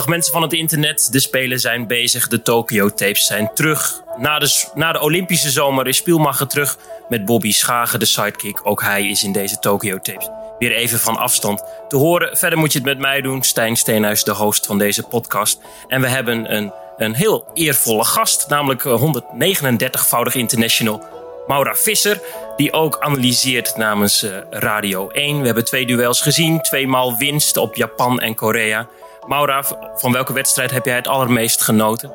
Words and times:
Dag 0.00 0.08
mensen 0.08 0.32
van 0.32 0.42
het 0.42 0.52
internet, 0.52 1.12
de 1.12 1.20
Spelen 1.20 1.60
zijn 1.60 1.86
bezig, 1.86 2.28
de 2.28 2.42
Tokyo 2.42 2.88
Tapes 2.88 3.26
zijn 3.26 3.50
terug. 3.54 4.02
Na 4.16 4.38
de, 4.38 4.64
na 4.74 4.92
de 4.92 5.00
Olympische 5.00 5.50
zomer 5.50 5.86
is 5.86 5.96
Spielmacher 5.96 6.46
terug 6.46 6.78
met 7.08 7.24
Bobby 7.24 7.52
Schagen, 7.52 7.98
de 7.98 8.04
sidekick. 8.04 8.60
Ook 8.62 8.82
hij 8.82 9.08
is 9.08 9.24
in 9.24 9.32
deze 9.32 9.58
Tokyo 9.58 9.98
Tapes 9.98 10.28
weer 10.58 10.72
even 10.72 10.98
van 10.98 11.16
afstand 11.16 11.64
te 11.88 11.96
horen. 11.96 12.36
Verder 12.36 12.58
moet 12.58 12.72
je 12.72 12.78
het 12.78 12.86
met 12.86 12.98
mij 12.98 13.20
doen, 13.20 13.42
Stijn 13.42 13.76
Steenhuis, 13.76 14.24
de 14.24 14.32
host 14.32 14.66
van 14.66 14.78
deze 14.78 15.02
podcast. 15.02 15.60
En 15.88 16.00
we 16.00 16.08
hebben 16.08 16.54
een, 16.56 16.72
een 16.96 17.14
heel 17.14 17.50
eervolle 17.54 18.04
gast, 18.04 18.48
namelijk 18.48 18.82
139-voudig 18.82 20.34
international 20.34 21.04
Maura 21.46 21.74
Visser, 21.74 22.20
die 22.56 22.72
ook 22.72 22.98
analyseert 23.00 23.76
namens 23.76 24.24
uh, 24.24 24.36
Radio 24.50 25.08
1. 25.08 25.40
We 25.40 25.46
hebben 25.46 25.64
twee 25.64 25.86
duels 25.86 26.20
gezien, 26.20 26.60
tweemaal 26.60 27.16
winst 27.16 27.56
op 27.56 27.74
Japan 27.74 28.20
en 28.20 28.34
Korea. 28.34 28.88
Maura, 29.26 29.64
van 29.94 30.12
welke 30.12 30.32
wedstrijd 30.32 30.70
heb 30.70 30.84
jij 30.84 30.94
het 30.94 31.08
allermeest 31.08 31.62
genoten? 31.62 32.10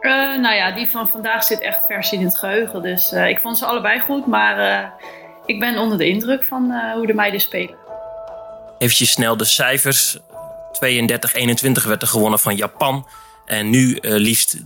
Uh, 0.00 0.12
nou 0.40 0.54
ja, 0.54 0.72
die 0.72 0.90
van 0.90 1.08
vandaag 1.08 1.44
zit 1.44 1.60
echt 1.60 1.80
vers 1.86 2.12
in 2.12 2.24
het 2.24 2.38
geheugen. 2.38 2.82
Dus 2.82 3.12
uh, 3.12 3.28
ik 3.28 3.40
vond 3.40 3.58
ze 3.58 3.66
allebei 3.66 4.00
goed, 4.00 4.26
maar 4.26 4.58
uh, 4.58 4.88
ik 5.46 5.60
ben 5.60 5.78
onder 5.78 5.98
de 5.98 6.08
indruk 6.08 6.44
van 6.44 6.72
hoe 6.94 7.06
de 7.06 7.14
meiden 7.14 7.40
spelen. 7.40 7.76
Even 8.78 9.06
snel 9.06 9.36
de 9.36 9.44
cijfers. 9.44 10.18
32-21 10.18 10.20
werd 11.86 12.02
er 12.02 12.08
gewonnen 12.08 12.38
van 12.38 12.56
Japan. 12.56 13.08
En 13.46 13.70
nu 13.70 13.98
liefst 14.00 14.56
43-36 14.58 14.60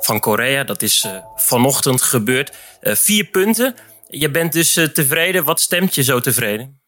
van 0.00 0.20
Korea. 0.20 0.64
Dat 0.64 0.82
is 0.82 1.08
vanochtend 1.36 2.02
gebeurd. 2.02 2.56
vier 2.82 3.24
punten. 3.24 3.74
Je 4.08 4.30
bent 4.30 4.52
dus 4.52 4.72
tevreden. 4.72 5.44
Wat 5.44 5.60
stemt 5.60 5.94
je 5.94 6.02
zo 6.02 6.20
tevreden? 6.20 6.83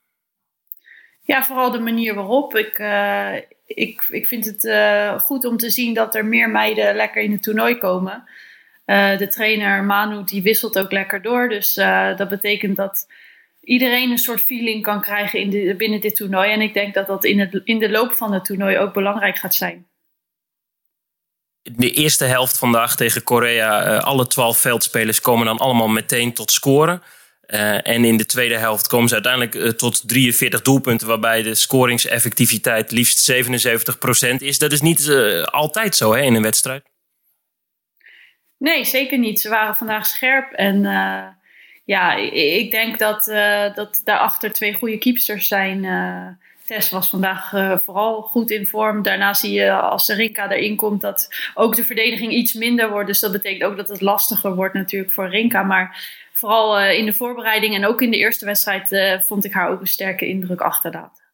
Ja, 1.27 1.45
vooral 1.45 1.71
de 1.71 1.79
manier 1.79 2.15
waarop. 2.15 2.57
Ik, 2.57 2.79
uh, 2.79 3.35
ik, 3.67 4.05
ik 4.09 4.27
vind 4.27 4.45
het 4.45 4.65
uh, 4.65 5.19
goed 5.19 5.45
om 5.45 5.57
te 5.57 5.71
zien 5.71 5.95
dat 5.95 6.15
er 6.15 6.25
meer 6.25 6.51
meiden 6.51 6.97
lekker 6.97 7.23
in 7.23 7.33
het 7.33 7.43
toernooi 7.43 7.79
komen. 7.79 8.25
Uh, 8.87 9.19
de 9.19 9.29
trainer 9.29 9.85
Manu 9.85 10.25
die 10.25 10.43
wisselt 10.43 10.79
ook 10.79 10.93
lekker 10.93 11.23
door. 11.23 11.49
Dus 11.49 11.75
dat 12.17 12.29
betekent 12.29 12.77
dat 12.77 13.07
iedereen 13.61 14.11
een 14.11 14.19
soort 14.19 14.41
feeling 14.41 14.83
kan 14.83 15.01
krijgen 15.01 15.41
in 15.41 15.51
de, 15.51 15.75
binnen 15.77 16.01
dit 16.01 16.17
toernooi. 16.17 16.51
En 16.51 16.61
ik 16.61 16.75
denk 16.75 16.95
dat 16.95 17.07
dat 17.07 17.25
in, 17.25 17.41
het, 17.41 17.61
in 17.65 17.79
de 17.79 17.91
loop 17.91 18.13
van 18.13 18.33
het 18.33 18.45
toernooi 18.45 18.79
ook 18.79 18.93
belangrijk 18.93 19.39
gaat 19.39 19.55
zijn. 19.55 19.87
De 21.63 21.91
eerste 21.91 22.25
helft 22.25 22.59
vandaag 22.59 22.97
tegen 22.97 23.25
Korea, 23.25 23.99
alle 23.99 24.27
twaalf 24.27 24.59
veldspelers 24.59 25.21
komen 25.21 25.47
dan 25.47 25.59
allemaal 25.59 25.89
meteen 25.89 26.33
tot 26.33 26.51
scoren. 26.51 27.03
Uh, 27.47 27.89
en 27.89 28.05
in 28.05 28.17
de 28.17 28.27
tweede 28.27 28.57
helft 28.57 28.87
komen 28.87 29.09
ze 29.09 29.15
uiteindelijk 29.15 29.55
uh, 29.55 29.69
tot 29.69 30.09
43 30.09 30.63
doelpunten, 30.63 31.09
waarbij 31.09 31.43
de 31.43 31.55
scoringseffectiviteit 31.55 32.91
liefst 32.91 33.33
77% 33.33 33.37
is. 34.39 34.59
Dat 34.59 34.73
is 34.73 34.81
niet 34.81 35.01
uh, 35.01 35.43
altijd 35.43 35.97
zo 35.97 36.15
hè, 36.15 36.23
in 36.23 36.35
een 36.35 36.43
wedstrijd. 36.43 36.85
Nee, 38.59 38.85
zeker 38.85 39.19
niet. 39.19 39.41
Ze 39.41 39.49
waren 39.49 39.75
vandaag 39.75 40.07
scherp. 40.07 40.53
En 40.53 40.83
ja, 41.85 42.15
ik 42.33 42.71
denk 42.71 42.99
dat, 42.99 43.25
dat 43.75 44.01
daarachter 44.05 44.53
twee 44.53 44.75
goede 44.75 44.99
keepsters 44.99 45.49
zijn. 45.49 45.85
Tess 46.67 46.91
was 46.91 47.11
vandaag 47.11 47.51
vooral 47.85 48.23
goed 48.23 48.51
in 48.51 48.67
vorm. 48.67 49.03
Daarna 49.03 49.35
zie 49.35 49.53
je 49.53 49.73
als 49.73 50.07
de 50.07 50.15
Rinka 50.15 50.51
erin 50.51 50.77
komt 50.77 51.01
dat 51.01 51.29
ook 51.55 51.77
de 51.77 51.85
verdediging 51.85 52.33
iets 52.33 52.55
minder 52.55 52.91
wordt. 52.91 53.07
Dus 53.07 53.21
dat 53.21 53.33
betekent 53.33 53.63
ook 53.71 53.77
dat 53.77 53.89
het 53.89 54.01
lastiger 54.01 54.55
wordt 54.55 54.75
natuurlijk 54.75 55.13
voor 55.13 55.29
Rinka. 55.29 55.63
Maar 55.63 56.15
vooral 56.33 56.81
uh, 56.81 56.99
in 56.99 57.05
de 57.05 57.13
voorbereiding 57.13 57.75
en 57.75 57.87
ook 57.87 58.03
in 58.03 58.11
de 58.11 58.17
eerste 58.17 58.45
wedstrijd 58.45 58.93
uh, 58.93 59.21
vond 59.21 59.45
ik 59.45 59.53
haar 59.53 59.71
ook 59.71 59.81
een 59.81 59.87
sterke 59.87 60.27
indruk 60.27 60.61
achterlaten. 60.61 61.25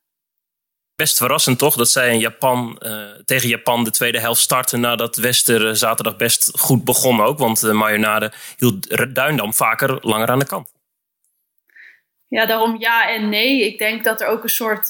Best 0.94 1.16
verrassend 1.16 1.58
toch 1.58 1.76
dat 1.76 1.88
zij 1.88 2.12
in 2.12 2.18
Japan, 2.18 2.82
tegen 3.24 3.48
Japan 3.48 3.84
de 3.84 3.90
tweede 3.90 4.20
helft 4.20 4.40
starten 4.40 4.80
nadat 4.80 5.16
Wester 5.16 5.76
zaterdag 5.76 6.16
best 6.16 6.58
goed 6.58 6.84
begon 6.84 7.20
ook. 7.20 7.38
Want 7.38 7.72
Marjonade 7.72 8.32
hield 8.56 9.14
Duindam 9.14 9.54
vaker 9.54 9.98
langer 10.00 10.28
aan 10.28 10.38
de 10.38 10.46
kant. 10.46 10.71
Ja, 12.32 12.46
daarom 12.46 12.76
ja 12.78 13.10
en 13.10 13.28
nee. 13.28 13.66
Ik 13.66 13.78
denk 13.78 14.04
dat 14.04 14.20
er 14.20 14.26
ook 14.26 14.42
een 14.42 14.48
soort 14.48 14.88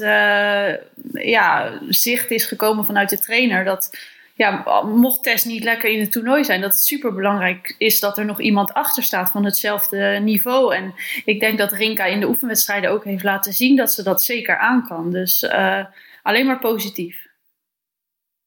ja, 1.12 1.78
zicht 1.88 2.30
is 2.30 2.44
gekomen 2.44 2.84
vanuit 2.84 3.08
de 3.08 3.18
trainer. 3.18 3.64
Dat 3.64 3.90
ja, 4.34 4.82
mocht 4.82 5.22
Tess 5.22 5.44
niet 5.44 5.64
lekker 5.64 5.90
in 5.90 6.00
het 6.00 6.12
toernooi 6.12 6.44
zijn, 6.44 6.60
dat 6.60 6.72
het 6.72 6.84
super 6.84 7.14
belangrijk 7.14 7.74
is 7.78 8.00
dat 8.00 8.18
er 8.18 8.24
nog 8.24 8.40
iemand 8.40 8.72
achter 8.72 9.02
staat 9.02 9.30
van 9.30 9.44
hetzelfde 9.44 10.18
niveau. 10.22 10.74
En 10.74 10.94
ik 11.24 11.40
denk 11.40 11.58
dat 11.58 11.72
Rinka 11.72 12.04
in 12.04 12.20
de 12.20 12.28
oefenwedstrijden 12.28 12.90
ook 12.90 13.04
heeft 13.04 13.24
laten 13.24 13.52
zien 13.52 13.76
dat 13.76 13.92
ze 13.92 14.02
dat 14.02 14.22
zeker 14.22 14.56
aan 14.56 14.86
kan. 14.86 15.12
Dus 15.12 15.42
uh, 15.42 15.84
alleen 16.22 16.46
maar 16.46 16.58
positief. 16.58 17.26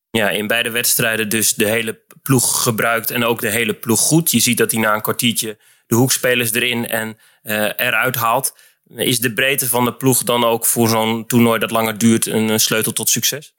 Ja, 0.10 0.30
in 0.30 0.48
beide 0.48 0.70
wedstrijden 0.70 1.30
dus 1.30 1.54
de 1.54 1.68
hele 1.68 2.00
ploeg 2.22 2.64
gebruikt 2.64 3.12
en 3.12 3.24
ook 3.24 3.40
de 3.40 3.50
hele 3.50 3.74
ploeg 3.74 4.00
goed. 4.00 4.32
Je 4.32 4.40
ziet 4.40 4.58
dat 4.58 4.72
hij 4.72 4.80
na 4.80 4.94
een 4.94 5.02
kwartiertje 5.02 5.58
de 5.88 5.96
hoekspelers 5.96 6.54
erin 6.54 6.88
en 6.88 7.18
uh, 7.44 7.70
eruit 7.76 8.16
haalt. 8.16 8.58
Is 8.90 9.20
de 9.20 9.34
breedte 9.34 9.70
van 9.70 9.86
de 9.86 9.94
ploeg 9.94 10.24
dan 10.24 10.44
ook 10.44 10.66
voor 10.66 10.88
zo'n 10.88 11.26
toernooi 11.26 11.60
dat 11.60 11.72
langer 11.72 11.98
duurt 11.98 12.26
een 12.26 12.60
sleutel 12.60 12.94
tot 12.94 13.10
succes? 13.10 13.56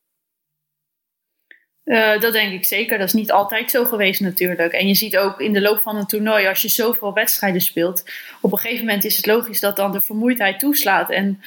Uh, 1.87 2.21
dat 2.21 2.33
denk 2.33 2.53
ik 2.53 2.65
zeker. 2.65 2.99
Dat 2.99 3.07
is 3.07 3.13
niet 3.13 3.33
altijd 3.33 3.71
zo 3.71 3.85
geweest 3.85 4.21
natuurlijk. 4.21 4.73
En 4.73 4.89
je 4.89 4.95
ziet 4.95 5.17
ook 5.17 5.41
in 5.41 5.53
de 5.53 5.61
loop 5.61 5.81
van 5.81 5.97
een 5.97 6.07
toernooi, 6.07 6.47
als 6.47 6.63
je 6.63 6.69
zoveel 6.69 7.13
wedstrijden 7.13 7.61
speelt, 7.61 8.05
op 8.41 8.53
een 8.53 8.59
gegeven 8.59 8.85
moment 8.85 9.05
is 9.05 9.17
het 9.17 9.27
logisch 9.27 9.61
dat 9.61 9.77
dan 9.77 9.93
de 9.93 10.01
vermoeidheid 10.01 10.59
toeslaat. 10.59 11.11
En 11.11 11.43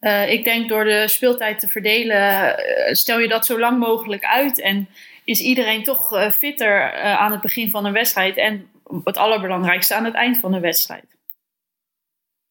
uh, 0.00 0.30
ik 0.30 0.44
denk 0.44 0.68
door 0.68 0.84
de 0.84 1.08
speeltijd 1.08 1.60
te 1.60 1.68
verdelen, 1.68 2.16
uh, 2.16 2.94
stel 2.94 3.18
je 3.18 3.28
dat 3.28 3.46
zo 3.46 3.58
lang 3.58 3.78
mogelijk 3.78 4.24
uit. 4.24 4.60
En 4.60 4.88
is 5.24 5.40
iedereen 5.40 5.82
toch 5.82 6.32
fitter 6.34 6.92
aan 6.92 7.32
het 7.32 7.40
begin 7.40 7.70
van 7.70 7.84
een 7.84 7.92
wedstrijd. 7.92 8.36
En 8.36 8.70
het 9.04 9.16
allerbelangrijkste 9.16 9.94
aan 9.94 10.04
het 10.04 10.14
eind 10.14 10.38
van 10.38 10.52
een 10.52 10.60
wedstrijd. 10.60 11.13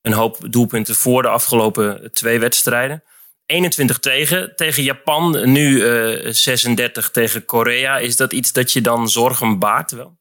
Een 0.04 0.14
hoop 0.14 0.38
doelpunten 0.50 0.96
voor 0.96 1.22
de 1.22 1.28
afgelopen 1.28 2.14
twee 2.14 2.40
wedstrijden. 2.40 3.04
21 3.46 4.00
tegen, 4.00 4.56
tegen 4.56 4.84
Japan, 4.84 5.52
nu 5.52 5.76
uh, 5.76 6.28
eh, 6.28 6.34
36 6.34 7.12
tegen 7.12 7.46
Korea. 7.46 7.98
Is 7.98 8.18
dat 8.18 8.34
iets 8.34 8.52
dat 8.52 8.72
je 8.72 8.82
dan 8.82 9.10
zorgen 9.10 9.60
baart 9.60 9.92
wel? 9.92 10.18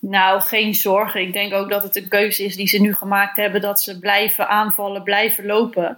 Nou, 0.00 0.40
geen 0.40 0.74
zorgen. 0.74 1.20
Ik 1.20 1.32
denk 1.32 1.52
ook 1.52 1.68
dat 1.68 1.82
het 1.82 1.96
een 1.96 2.08
keuze 2.08 2.44
is 2.44 2.56
die 2.56 2.68
ze 2.68 2.78
nu 2.78 2.94
gemaakt 2.94 3.36
hebben. 3.36 3.60
Dat 3.60 3.80
ze 3.80 3.98
blijven 3.98 4.48
aanvallen, 4.48 5.02
blijven 5.02 5.46
lopen. 5.46 5.96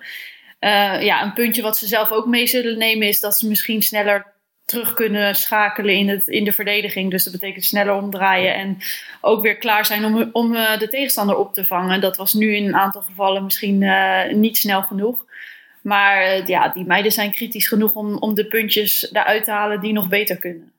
Uh, 0.60 1.02
ja, 1.02 1.22
een 1.22 1.32
puntje 1.32 1.62
wat 1.62 1.76
ze 1.76 1.86
zelf 1.86 2.10
ook 2.10 2.26
mee 2.26 2.46
zullen 2.46 2.78
nemen 2.78 3.08
is 3.08 3.20
dat 3.20 3.38
ze 3.38 3.48
misschien 3.48 3.82
sneller 3.82 4.26
terug 4.70 4.94
kunnen 4.94 5.34
schakelen 5.34 5.94
in, 5.94 6.08
het, 6.08 6.28
in 6.28 6.44
de 6.44 6.52
verdediging. 6.52 7.10
Dus 7.10 7.24
dat 7.24 7.32
betekent 7.32 7.64
sneller 7.64 7.94
omdraaien 7.94 8.54
en 8.54 8.78
ook 9.20 9.42
weer 9.42 9.56
klaar 9.56 9.86
zijn 9.86 10.04
om, 10.04 10.30
om 10.32 10.54
uh, 10.54 10.78
de 10.78 10.88
tegenstander 10.88 11.36
op 11.36 11.54
te 11.54 11.64
vangen. 11.64 12.00
Dat 12.00 12.16
was 12.16 12.32
nu 12.32 12.54
in 12.54 12.66
een 12.66 12.76
aantal 12.76 13.02
gevallen 13.02 13.44
misschien 13.44 13.82
uh, 13.82 14.32
niet 14.32 14.56
snel 14.56 14.82
genoeg. 14.82 15.24
Maar 15.82 16.22
uh, 16.22 16.46
ja, 16.46 16.68
die 16.68 16.84
meiden 16.84 17.12
zijn 17.12 17.30
kritisch 17.30 17.68
genoeg 17.68 17.94
om, 17.94 18.16
om 18.16 18.34
de 18.34 18.46
puntjes 18.46 19.12
eruit 19.12 19.44
te 19.44 19.50
halen 19.50 19.80
die 19.80 19.92
nog 19.92 20.08
beter 20.08 20.36
kunnen. 20.36 20.72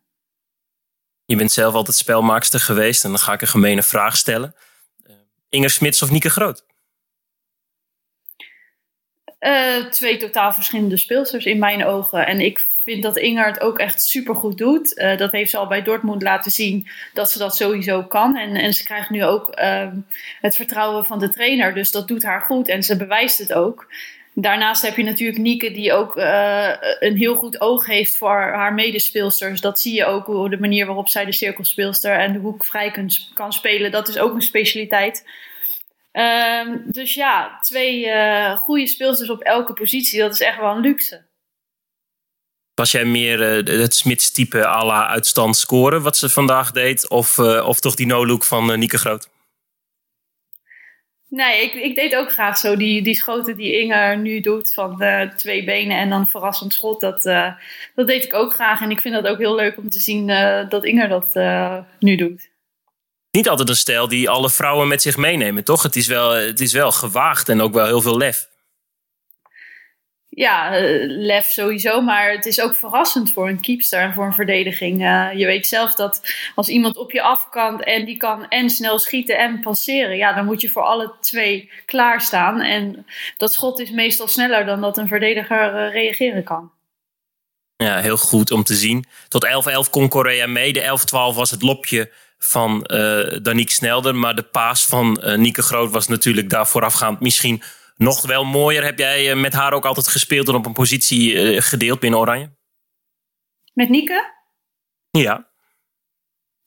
Je 1.25 1.35
bent 1.35 1.51
zelf 1.51 1.73
altijd 1.73 1.97
spelmaakster 1.97 2.59
geweest 2.59 3.03
en 3.03 3.09
dan 3.09 3.19
ga 3.19 3.33
ik 3.33 3.41
een 3.41 3.47
gemene 3.47 3.83
vraag 3.83 4.17
stellen. 4.17 4.55
Inger 5.49 5.69
Smits 5.69 6.01
of 6.01 6.11
Nieke 6.11 6.29
Groot? 6.29 6.63
twee 9.89 10.17
totaal 10.17 10.53
verschillende 10.53 10.97
speelsters 10.97 11.45
in 11.45 11.59
mijn 11.59 11.85
ogen. 11.85 12.27
En 12.27 12.41
ik 12.41 12.59
vind 12.83 13.03
dat 13.03 13.17
Inger 13.17 13.45
het 13.45 13.61
ook 13.61 13.79
echt 13.79 14.01
super 14.01 14.35
goed 14.35 14.57
doet. 14.57 14.97
Uh, 14.97 15.17
dat 15.17 15.31
heeft 15.31 15.49
ze 15.49 15.57
al 15.57 15.67
bij 15.67 15.83
Dortmund 15.83 16.21
laten 16.21 16.51
zien 16.51 16.87
dat 17.13 17.31
ze 17.31 17.37
dat 17.37 17.55
sowieso 17.55 18.03
kan. 18.03 18.37
En, 18.37 18.55
en 18.55 18.73
ze 18.73 18.83
krijgt 18.83 19.09
nu 19.09 19.23
ook 19.23 19.59
uh, 19.59 19.87
het 20.41 20.55
vertrouwen 20.55 21.05
van 21.05 21.19
de 21.19 21.29
trainer. 21.29 21.73
Dus 21.73 21.91
dat 21.91 22.07
doet 22.07 22.23
haar 22.23 22.41
goed 22.41 22.67
en 22.67 22.83
ze 22.83 22.97
bewijst 22.97 23.37
het 23.37 23.53
ook. 23.53 23.87
Daarnaast 24.33 24.81
heb 24.81 24.95
je 24.95 25.03
natuurlijk 25.03 25.39
Nieke, 25.39 25.71
die 25.71 25.93
ook 25.93 26.17
uh, 26.17 26.71
een 26.99 27.17
heel 27.17 27.35
goed 27.35 27.61
oog 27.61 27.85
heeft 27.85 28.17
voor 28.17 28.35
haar 28.35 28.73
medespeelsters. 28.73 29.61
Dat 29.61 29.79
zie 29.79 29.95
je 29.95 30.05
ook, 30.05 30.25
hoe 30.25 30.49
de 30.49 30.59
manier 30.59 30.85
waarop 30.85 31.09
zij 31.09 31.25
de 31.25 31.31
cirkelspeelster 31.31 32.11
en 32.11 32.33
de 32.33 32.39
hoek 32.39 32.65
vrij 32.65 32.91
kan, 33.33 33.53
spelen. 33.53 33.91
Dat 33.91 34.07
is 34.07 34.17
ook 34.17 34.33
een 34.33 34.41
specialiteit. 34.41 35.29
Uh, 36.13 36.75
dus 36.85 37.13
ja, 37.13 37.57
twee 37.61 38.05
uh, 38.05 38.57
goede 38.57 38.87
speelsters 38.87 39.29
op 39.29 39.41
elke 39.41 39.73
positie, 39.73 40.19
dat 40.19 40.33
is 40.33 40.41
echt 40.41 40.59
wel 40.59 40.75
een 40.75 40.81
luxe. 40.81 41.29
Was 42.81 42.91
jij 42.91 43.05
meer 43.05 43.63
uh, 43.67 43.81
het 43.81 43.95
Smits-type 43.95 44.65
à 44.65 44.85
la 44.85 45.07
uitstand 45.07 45.57
scoren, 45.57 46.01
wat 46.01 46.17
ze 46.17 46.29
vandaag 46.29 46.71
deed? 46.71 47.09
Of, 47.09 47.37
uh, 47.37 47.67
of 47.67 47.79
toch 47.79 47.95
die 47.95 48.05
no-look 48.05 48.43
van 48.43 48.71
uh, 48.71 48.77
Nieke 48.77 48.97
Groot? 48.97 49.29
Nee, 51.27 51.63
ik, 51.63 51.73
ik 51.73 51.95
deed 51.95 52.15
ook 52.15 52.31
graag 52.31 52.57
zo 52.57 52.75
die, 52.75 53.01
die 53.01 53.15
schoten 53.15 53.55
die 53.55 53.79
Inger 53.79 54.17
nu 54.17 54.39
doet 54.39 54.73
van 54.73 55.03
twee 55.37 55.63
benen 55.63 55.97
en 55.97 56.09
dan 56.09 56.27
verrassend 56.27 56.73
schot. 56.73 57.01
Dat, 57.01 57.23
dat 57.95 58.07
deed 58.07 58.23
ik 58.23 58.33
ook 58.33 58.53
graag. 58.53 58.81
En 58.81 58.91
ik 58.91 59.01
vind 59.01 59.13
dat 59.13 59.27
ook 59.27 59.37
heel 59.37 59.55
leuk 59.55 59.77
om 59.77 59.89
te 59.89 59.99
zien 59.99 60.27
dat 60.69 60.85
Inger 60.85 61.09
dat 61.09 61.33
nu 61.99 62.15
doet. 62.15 62.49
Niet 63.31 63.49
altijd 63.49 63.69
een 63.69 63.75
stijl 63.75 64.07
die 64.07 64.29
alle 64.29 64.49
vrouwen 64.49 64.87
met 64.87 65.01
zich 65.01 65.17
meenemen, 65.17 65.63
toch? 65.63 65.83
Het 65.83 65.95
is 65.95 66.07
wel, 66.07 66.29
het 66.29 66.59
is 66.59 66.73
wel 66.73 66.91
gewaagd 66.91 67.49
en 67.49 67.61
ook 67.61 67.73
wel 67.73 67.85
heel 67.85 68.01
veel 68.01 68.17
lef. 68.17 68.49
Ja, 70.33 70.75
eh, 70.75 71.03
lef 71.07 71.45
sowieso, 71.45 72.01
maar 72.01 72.31
het 72.31 72.45
is 72.45 72.61
ook 72.61 72.75
verrassend 72.75 73.31
voor 73.31 73.49
een 73.49 73.59
keepster 73.59 73.99
en 73.99 74.13
voor 74.13 74.25
een 74.25 74.33
verdediging. 74.33 75.01
Uh, 75.01 75.29
je 75.35 75.45
weet 75.45 75.67
zelf 75.67 75.95
dat 75.95 76.33
als 76.55 76.69
iemand 76.69 76.97
op 76.97 77.11
je 77.11 77.21
af 77.21 77.49
kan 77.49 77.81
en 77.81 78.05
die 78.05 78.17
kan 78.17 78.47
en 78.47 78.69
snel 78.69 78.99
schieten 78.99 79.37
en 79.37 79.59
passeren, 79.59 80.17
ja, 80.17 80.33
dan 80.33 80.45
moet 80.45 80.61
je 80.61 80.69
voor 80.69 80.81
alle 80.81 81.13
twee 81.19 81.71
klaarstaan. 81.85 82.61
En 82.61 83.05
dat 83.37 83.53
schot 83.53 83.79
is 83.79 83.89
meestal 83.89 84.27
sneller 84.27 84.65
dan 84.65 84.81
dat 84.81 84.97
een 84.97 85.07
verdediger 85.07 85.85
uh, 85.85 85.93
reageren 85.93 86.43
kan. 86.43 86.71
Ja, 87.75 87.99
heel 87.99 88.17
goed 88.17 88.51
om 88.51 88.63
te 88.63 88.75
zien. 88.75 89.05
Tot 89.27 89.47
11-11 89.87 89.89
kon 89.89 90.09
Korea 90.09 90.47
mee. 90.47 90.73
De 90.73 90.99
11-12 91.33 91.35
was 91.35 91.51
het 91.51 91.61
lopje 91.61 92.11
van 92.37 92.81
Daniek 93.41 93.69
Snelder. 93.69 94.15
Maar 94.15 94.35
de 94.35 94.43
paas 94.43 94.85
van 94.85 95.21
uh, 95.23 95.35
Nieke 95.35 95.61
Groot 95.61 95.91
was 95.91 96.07
natuurlijk 96.07 96.49
daar 96.49 96.67
voorafgaand 96.67 97.19
misschien 97.19 97.63
nog 98.01 98.25
wel 98.25 98.45
mooier. 98.45 98.83
Heb 98.83 99.00
jij 99.00 99.31
eh, 99.31 99.38
met 99.38 99.53
haar 99.53 99.74
ook 99.74 99.86
altijd 99.86 100.07
gespeeld 100.07 100.48
en 100.48 100.56
op 100.56 100.65
een 100.65 100.74
positie 100.74 101.33
uh, 101.33 101.62
gedeeld 101.62 102.00
binnen 102.00 102.19
Oranje? 102.19 102.51
Met 103.74 103.89
Nieke? 103.89 104.33
Ja. 105.12 105.50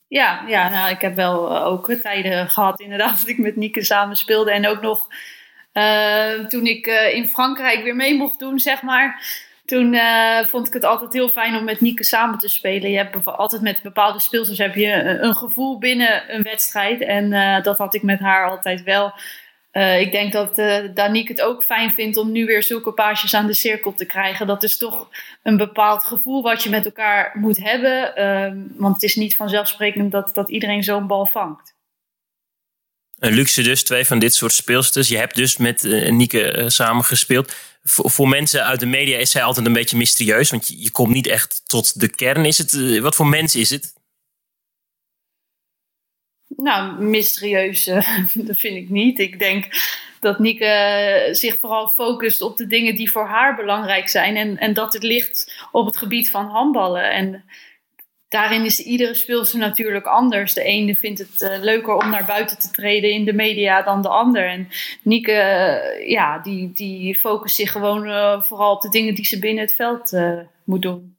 Ja, 0.07 0.43
ja 0.47 0.69
nou, 0.69 0.89
ik 0.91 1.01
heb 1.01 1.15
wel 1.15 1.63
ook 1.63 1.93
tijden 1.93 2.49
gehad 2.49 2.79
inderdaad 2.79 3.17
dat 3.19 3.29
ik 3.29 3.37
met 3.37 3.55
Nieke 3.55 3.83
samen 3.83 4.15
speelde. 4.15 4.51
En 4.51 4.67
ook 4.67 4.81
nog 4.81 5.07
uh, 5.73 6.45
toen 6.47 6.65
ik 6.65 6.85
in 7.13 7.27
Frankrijk 7.27 7.83
weer 7.83 7.95
mee 7.95 8.15
mocht 8.15 8.39
doen, 8.39 8.59
zeg 8.59 8.81
maar. 8.81 9.23
Toen 9.65 9.93
uh, 9.93 10.45
vond 10.45 10.67
ik 10.67 10.73
het 10.73 10.83
altijd 10.83 11.13
heel 11.13 11.29
fijn 11.29 11.55
om 11.55 11.63
met 11.63 11.81
Nieke 11.81 12.03
samen 12.03 12.39
te 12.39 12.47
spelen. 12.47 12.91
Je 12.91 12.97
hebt 12.97 13.25
altijd 13.25 13.61
met 13.61 13.81
bepaalde 13.81 14.19
speelsters 14.19 14.57
heb 14.57 14.75
je 14.75 14.93
een 15.21 15.35
gevoel 15.35 15.77
binnen 15.77 16.35
een 16.35 16.41
wedstrijd. 16.41 17.01
En 17.01 17.29
dat 17.63 17.77
had 17.77 17.93
ik 17.93 18.03
met 18.03 18.19
haar 18.19 18.49
altijd 18.49 18.83
wel. 18.83 19.13
Uh, 19.77 19.99
ik 19.99 20.11
denk 20.11 20.33
dat 20.33 20.59
uh, 20.59 20.77
Danique 20.93 21.31
het 21.31 21.41
ook 21.41 21.63
fijn 21.63 21.91
vindt 21.91 22.17
om 22.17 22.31
nu 22.31 22.45
weer 22.45 22.63
zulke 22.63 22.91
paasjes 22.91 23.33
aan 23.33 23.47
de 23.47 23.53
cirkel 23.53 23.93
te 23.93 24.05
krijgen. 24.05 24.47
Dat 24.47 24.63
is 24.63 24.77
toch 24.77 25.09
een 25.43 25.57
bepaald 25.57 26.03
gevoel 26.03 26.41
wat 26.41 26.63
je 26.63 26.69
met 26.69 26.85
elkaar 26.85 27.31
moet 27.33 27.57
hebben. 27.57 28.13
Uh, 28.17 28.63
want 28.77 28.93
het 28.93 29.03
is 29.03 29.15
niet 29.15 29.35
vanzelfsprekend 29.35 30.11
dat, 30.11 30.33
dat 30.33 30.49
iedereen 30.49 30.83
zo'n 30.83 31.07
bal 31.07 31.25
vangt. 31.25 31.75
Een 33.19 33.33
luxe 33.33 33.61
dus, 33.61 33.83
twee 33.83 34.05
van 34.05 34.19
dit 34.19 34.33
soort 34.35 34.53
speelsters. 34.53 35.07
Je 35.07 35.17
hebt 35.17 35.35
dus 35.35 35.57
met 35.57 35.83
uh, 35.83 36.11
Nieke 36.11 36.63
samen 36.67 37.03
gespeeld. 37.03 37.55
Voor, 37.83 38.11
voor, 38.11 38.27
mensen 38.27 38.65
uit 38.65 38.79
de 38.79 38.85
media 38.85 39.17
is 39.17 39.31
zij 39.31 39.43
altijd 39.43 39.65
een 39.65 39.73
beetje 39.73 39.97
mysterieus. 39.97 40.49
Want 40.49 40.67
je, 40.67 40.81
je 40.81 40.91
komt 40.91 41.13
niet 41.13 41.27
echt 41.27 41.61
tot 41.65 41.99
de 41.99 42.09
kern. 42.09 42.45
Is 42.45 42.57
het, 42.57 42.99
wat 42.99 43.15
voor 43.15 43.27
mens 43.27 43.55
is 43.55 43.69
het? 43.69 43.93
Nou, 46.57 47.03
mysterieus, 47.03 47.83
dat 48.33 48.57
vind 48.57 48.75
ik 48.75 48.89
niet. 48.89 49.19
Ik 49.19 49.39
denk 49.39 49.67
dat 50.19 50.39
Nieke 50.39 51.29
zich 51.31 51.59
vooral 51.59 51.87
focust 51.87 52.41
op 52.41 52.57
de 52.57 52.67
dingen 52.67 52.95
die 52.95 53.11
voor 53.11 53.25
haar 53.25 53.55
belangrijk 53.55 54.09
zijn. 54.09 54.35
En, 54.35 54.57
en 54.57 54.73
dat 54.73 54.93
het 54.93 55.03
ligt 55.03 55.65
op 55.71 55.85
het 55.85 55.97
gebied 55.97 56.29
van 56.29 56.45
handballen. 56.45 57.11
En 57.11 57.43
daarin 58.27 58.65
is 58.65 58.79
iedere 58.79 59.13
speelster 59.13 59.59
natuurlijk 59.59 60.05
anders. 60.05 60.53
De 60.53 60.63
ene 60.63 60.95
vindt 60.95 61.19
het 61.19 61.41
uh, 61.41 61.63
leuker 61.63 61.93
om 61.93 62.09
naar 62.09 62.25
buiten 62.25 62.59
te 62.59 62.71
treden 62.71 63.11
in 63.11 63.25
de 63.25 63.33
media 63.33 63.81
dan 63.81 64.01
de 64.01 64.09
ander. 64.09 64.47
En 64.49 64.67
Nieke, 65.01 65.31
uh, 65.31 66.09
ja, 66.09 66.39
die, 66.39 66.71
die 66.73 67.15
focust 67.19 67.55
zich 67.55 67.71
gewoon 67.71 68.01
vooral 68.43 68.75
op 68.75 68.81
de 68.81 68.89
dingen 68.89 69.15
die 69.15 69.25
ze 69.25 69.39
binnen 69.39 69.63
het 69.63 69.75
veld 69.75 70.11
moet 70.63 70.81
doen. 70.81 71.17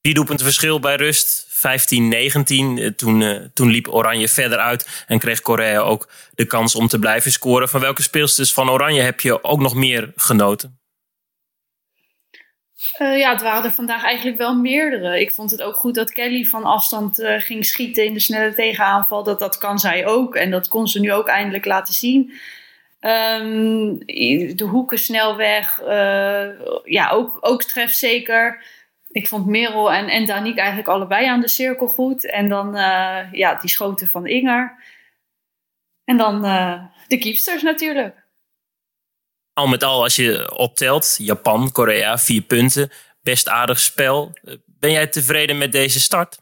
Die 0.00 0.14
doelpunten 0.14 0.44
verschil 0.44 0.80
bij 0.80 0.96
rust 0.96 1.49
15-19. 1.60 2.94
Toen, 2.96 3.50
toen 3.54 3.70
liep 3.70 3.88
Oranje 3.88 4.28
verder 4.28 4.58
uit 4.58 5.04
en 5.06 5.18
kreeg 5.18 5.40
Korea 5.40 5.80
ook 5.80 6.08
de 6.34 6.44
kans 6.44 6.74
om 6.74 6.88
te 6.88 6.98
blijven 6.98 7.32
scoren. 7.32 7.68
Van 7.68 7.80
welke 7.80 8.02
speelsters 8.02 8.52
van 8.52 8.70
Oranje 8.70 9.02
heb 9.02 9.20
je 9.20 9.44
ook 9.44 9.60
nog 9.60 9.74
meer 9.74 10.12
genoten? 10.16 10.78
Uh, 12.98 13.18
ja, 13.18 13.32
het 13.32 13.42
waren 13.42 13.64
er 13.64 13.72
vandaag 13.72 14.04
eigenlijk 14.04 14.38
wel 14.38 14.54
meerdere. 14.54 15.20
Ik 15.20 15.32
vond 15.32 15.50
het 15.50 15.62
ook 15.62 15.74
goed 15.74 15.94
dat 15.94 16.12
Kelly 16.12 16.44
van 16.44 16.64
afstand 16.64 17.22
ging 17.38 17.66
schieten 17.66 18.04
in 18.04 18.12
de 18.12 18.20
snelle 18.20 18.54
tegenaanval. 18.54 19.22
Dat, 19.22 19.38
dat 19.38 19.58
kan 19.58 19.78
zij 19.78 20.06
ook. 20.06 20.34
En 20.34 20.50
dat 20.50 20.68
kon 20.68 20.88
ze 20.88 21.00
nu 21.00 21.12
ook 21.12 21.28
eindelijk 21.28 21.64
laten 21.64 21.94
zien. 21.94 22.32
Um, 23.00 23.98
de 24.56 24.66
hoeken 24.70 24.98
snel 24.98 25.36
weg. 25.36 25.80
Ja, 26.84 27.10
ook, 27.10 27.38
ook 27.40 27.62
trefzeker. 27.62 28.62
Ik 29.10 29.28
vond 29.28 29.46
Merel 29.46 29.92
en, 29.92 30.08
en 30.08 30.26
Danique 30.26 30.60
eigenlijk 30.60 30.88
allebei 30.88 31.26
aan 31.26 31.40
de 31.40 31.48
cirkel 31.48 31.86
goed. 31.86 32.30
En 32.30 32.48
dan 32.48 32.74
ja, 33.32 33.54
die 33.60 33.70
schoten 33.70 34.08
van 34.08 34.26
Inger. 34.26 34.84
En 36.04 36.16
dan 36.16 36.42
de 37.08 37.18
keepsters 37.18 37.62
natuurlijk 37.62 38.20
al 39.60 39.66
met 39.66 39.82
al, 39.82 40.02
als 40.02 40.16
je 40.16 40.56
optelt, 40.56 41.16
Japan, 41.18 41.72
Korea, 41.72 42.18
vier 42.18 42.42
punten. 42.42 42.90
Best 43.22 43.48
aardig 43.48 43.80
spel. 43.80 44.32
Ben 44.66 44.90
jij 44.90 45.06
tevreden 45.06 45.58
met 45.58 45.72
deze 45.72 46.00
start? 46.00 46.38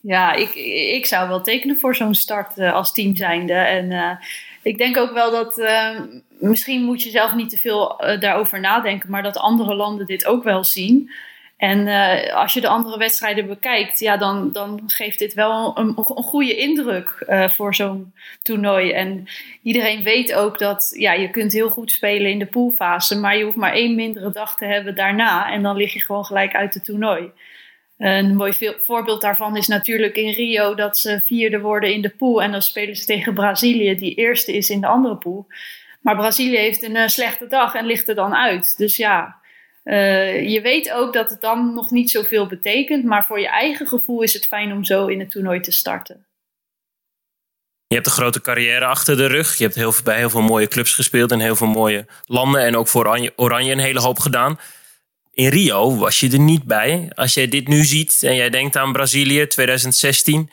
Ja, 0.00 0.32
ik, 0.32 0.54
ik 0.94 1.06
zou 1.06 1.28
wel 1.28 1.42
tekenen 1.42 1.76
voor 1.76 1.96
zo'n 1.96 2.14
start 2.14 2.58
uh, 2.58 2.72
als 2.72 2.92
team 2.92 3.16
zijnde. 3.16 3.52
En 3.52 4.18
ik 4.62 4.78
denk 4.78 4.96
ook 4.96 5.12
wel 5.12 5.30
dat 5.30 5.58
uh, 5.58 6.00
misschien 6.38 6.82
moet 6.82 7.02
je 7.02 7.10
zelf 7.10 7.34
niet 7.34 7.50
te 7.50 7.58
veel 7.58 8.04
daarover 8.20 8.60
nadenken, 8.60 9.10
maar 9.10 9.22
dat 9.22 9.38
andere 9.38 9.74
landen 9.74 10.06
dit 10.06 10.26
ook 10.26 10.44
wel 10.44 10.64
zien. 10.64 11.10
En 11.56 11.86
uh, 11.86 12.34
als 12.34 12.54
je 12.54 12.60
de 12.60 12.68
andere 12.68 12.98
wedstrijden 12.98 13.46
bekijkt, 13.46 13.98
ja, 13.98 14.16
dan, 14.16 14.52
dan 14.52 14.82
geeft 14.86 15.18
dit 15.18 15.34
wel 15.34 15.78
een, 15.78 15.88
een 15.96 16.04
goede 16.04 16.56
indruk 16.56 17.24
uh, 17.28 17.48
voor 17.48 17.74
zo'n 17.74 18.12
toernooi. 18.42 18.90
En 18.90 19.26
iedereen 19.62 20.02
weet 20.02 20.34
ook 20.34 20.58
dat 20.58 20.94
ja, 20.98 21.12
je 21.12 21.30
kunt 21.30 21.52
heel 21.52 21.68
goed 21.68 21.92
spelen 21.92 22.30
in 22.30 22.38
de 22.38 22.46
poolfase, 22.46 23.18
maar 23.18 23.36
je 23.36 23.44
hoeft 23.44 23.56
maar 23.56 23.72
één 23.72 23.94
mindere 23.94 24.30
dag 24.30 24.56
te 24.56 24.64
hebben 24.64 24.94
daarna. 24.94 25.52
En 25.52 25.62
dan 25.62 25.76
lig 25.76 25.92
je 25.92 26.00
gewoon 26.00 26.24
gelijk 26.24 26.54
uit 26.54 26.74
het 26.74 26.84
toernooi. 26.84 27.30
Een 27.98 28.36
mooi 28.36 28.52
voorbeeld 28.82 29.20
daarvan 29.20 29.56
is 29.56 29.66
natuurlijk 29.66 30.16
in 30.16 30.32
Rio 30.32 30.74
dat 30.74 30.98
ze 30.98 31.20
vierde 31.24 31.60
worden 31.60 31.92
in 31.92 32.02
de 32.02 32.10
pool. 32.10 32.42
En 32.42 32.52
dan 32.52 32.62
spelen 32.62 32.96
ze 32.96 33.04
tegen 33.04 33.34
Brazilië, 33.34 33.96
die 33.96 34.14
eerste 34.14 34.56
is 34.56 34.70
in 34.70 34.80
de 34.80 34.86
andere 34.86 35.16
pool. 35.16 35.46
Maar 36.06 36.16
Brazilië 36.16 36.56
heeft 36.56 36.82
een 36.82 36.96
uh, 36.96 37.06
slechte 37.06 37.46
dag 37.46 37.74
en 37.74 37.86
ligt 37.86 38.08
er 38.08 38.14
dan 38.14 38.34
uit. 38.34 38.74
Dus 38.76 38.96
ja, 38.96 39.36
uh, 39.84 40.48
je 40.48 40.60
weet 40.60 40.92
ook 40.92 41.12
dat 41.12 41.30
het 41.30 41.40
dan 41.40 41.74
nog 41.74 41.90
niet 41.90 42.10
zoveel 42.10 42.46
betekent, 42.46 43.04
maar 43.04 43.24
voor 43.24 43.40
je 43.40 43.48
eigen 43.48 43.86
gevoel 43.86 44.22
is 44.22 44.32
het 44.32 44.46
fijn 44.46 44.72
om 44.72 44.84
zo 44.84 45.06
in 45.06 45.20
het 45.20 45.30
toernooi 45.30 45.60
te 45.60 45.70
starten. 45.70 46.26
Je 47.86 47.94
hebt 47.94 48.06
een 48.06 48.12
grote 48.12 48.40
carrière 48.40 48.84
achter 48.84 49.16
de 49.16 49.26
rug. 49.26 49.56
Je 49.56 49.64
hebt 49.64 49.74
heel, 49.74 49.92
bij 50.04 50.16
heel 50.16 50.30
veel 50.30 50.42
mooie 50.42 50.68
clubs 50.68 50.94
gespeeld 50.94 51.32
in 51.32 51.40
heel 51.40 51.56
veel 51.56 51.66
mooie 51.66 52.06
landen 52.24 52.60
en 52.60 52.76
ook 52.76 52.88
voor 52.88 53.30
Oranje, 53.36 53.72
een 53.72 53.78
hele 53.78 54.00
hoop 54.00 54.18
gedaan. 54.18 54.58
In 55.32 55.48
Rio 55.48 55.96
was 55.96 56.20
je 56.20 56.30
er 56.30 56.38
niet 56.38 56.64
bij. 56.64 57.10
Als 57.14 57.34
jij 57.34 57.48
dit 57.48 57.68
nu 57.68 57.84
ziet 57.84 58.22
en 58.22 58.34
jij 58.34 58.50
denkt 58.50 58.76
aan 58.76 58.92
Brazilië 58.92 59.46
2016, 59.46 60.50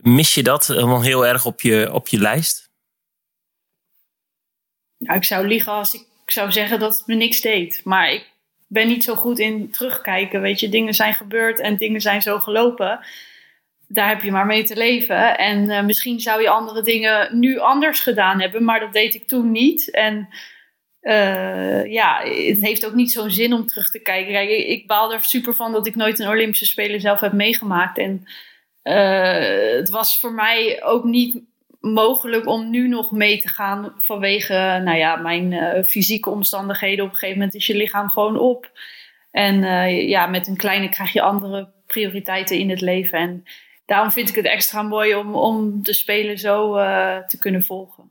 mis 0.00 0.34
je 0.34 0.42
dat 0.42 0.66
helemaal 0.66 1.02
heel 1.02 1.26
erg 1.26 1.46
op 1.46 1.60
je, 1.60 1.92
op 1.92 2.08
je 2.08 2.18
lijst? 2.18 2.65
Nou, 4.98 5.16
ik 5.16 5.24
zou 5.24 5.46
liegen 5.46 5.72
als 5.72 5.94
ik 5.94 6.30
zou 6.30 6.52
zeggen 6.52 6.78
dat 6.78 6.98
het 6.98 7.06
me 7.06 7.14
niks 7.14 7.40
deed. 7.40 7.80
Maar 7.84 8.12
ik 8.12 8.30
ben 8.66 8.88
niet 8.88 9.04
zo 9.04 9.14
goed 9.14 9.38
in 9.38 9.70
terugkijken. 9.70 10.40
Weet 10.40 10.60
je, 10.60 10.68
dingen 10.68 10.94
zijn 10.94 11.14
gebeurd 11.14 11.60
en 11.60 11.76
dingen 11.76 12.00
zijn 12.00 12.22
zo 12.22 12.38
gelopen. 12.38 13.00
Daar 13.88 14.08
heb 14.08 14.22
je 14.22 14.30
maar 14.30 14.46
mee 14.46 14.64
te 14.64 14.76
leven. 14.76 15.38
En 15.38 15.64
uh, 15.64 15.82
misschien 15.82 16.20
zou 16.20 16.42
je 16.42 16.48
andere 16.48 16.82
dingen 16.82 17.38
nu 17.38 17.58
anders 17.58 18.00
gedaan 18.00 18.40
hebben, 18.40 18.64
maar 18.64 18.80
dat 18.80 18.92
deed 18.92 19.14
ik 19.14 19.26
toen 19.26 19.50
niet. 19.50 19.90
En 19.90 20.28
uh, 21.02 21.92
ja, 21.92 22.22
het 22.24 22.60
heeft 22.60 22.86
ook 22.86 22.94
niet 22.94 23.12
zo'n 23.12 23.30
zin 23.30 23.52
om 23.52 23.66
terug 23.66 23.90
te 23.90 23.98
kijken. 23.98 24.32
Kijk, 24.32 24.48
ik 24.50 24.86
baal 24.86 25.12
er 25.12 25.24
super 25.24 25.54
van 25.54 25.72
dat 25.72 25.86
ik 25.86 25.94
nooit 25.94 26.18
een 26.18 26.28
Olympische 26.28 26.66
Spelen 26.66 27.00
zelf 27.00 27.20
heb 27.20 27.32
meegemaakt. 27.32 27.98
En 27.98 28.26
uh, 28.84 29.76
het 29.76 29.90
was 29.90 30.20
voor 30.20 30.32
mij 30.32 30.84
ook 30.84 31.04
niet 31.04 31.38
mogelijk 31.92 32.46
om 32.46 32.70
nu 32.70 32.88
nog 32.88 33.10
mee 33.10 33.40
te 33.40 33.48
gaan 33.48 33.92
vanwege 33.98 34.80
nou 34.84 34.96
ja, 34.96 35.16
mijn 35.16 35.52
uh, 35.52 35.84
fysieke 35.84 36.30
omstandigheden. 36.30 37.04
Op 37.04 37.10
een 37.10 37.16
gegeven 37.16 37.38
moment 37.38 37.54
is 37.54 37.66
je 37.66 37.76
lichaam 37.76 38.08
gewoon 38.08 38.38
op. 38.38 38.70
En 39.30 39.54
uh, 39.54 40.08
ja, 40.08 40.26
met 40.26 40.46
een 40.46 40.56
kleine 40.56 40.88
krijg 40.88 41.12
je 41.12 41.22
andere 41.22 41.72
prioriteiten 41.86 42.58
in 42.58 42.70
het 42.70 42.80
leven. 42.80 43.18
En 43.18 43.44
daarom 43.86 44.10
vind 44.10 44.28
ik 44.28 44.34
het 44.34 44.44
extra 44.44 44.82
mooi 44.82 45.14
om, 45.14 45.34
om 45.34 45.82
de 45.82 45.92
Spelen 45.92 46.38
zo 46.38 46.78
uh, 46.78 47.16
te 47.18 47.38
kunnen 47.38 47.64
volgen. 47.64 48.10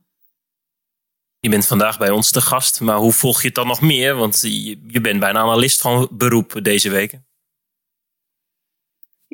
Je 1.39 1.50
bent 1.50 1.67
vandaag 1.67 1.98
bij 1.98 2.10
ons 2.10 2.32
te 2.32 2.41
gast, 2.41 2.82
maar 2.82 2.98
hoe 2.98 3.12
volg 3.12 3.41
je 3.41 3.46
het 3.46 3.55
dan 3.55 3.67
nog 3.67 3.82
meer? 3.82 4.15
Want 4.15 4.41
je, 4.41 4.79
je 4.88 5.01
bent 5.01 5.20
bijna 5.20 5.39
analist 5.39 5.82
van 5.82 6.08
beroep 6.12 6.60
deze 6.62 6.89
weken. 6.89 7.25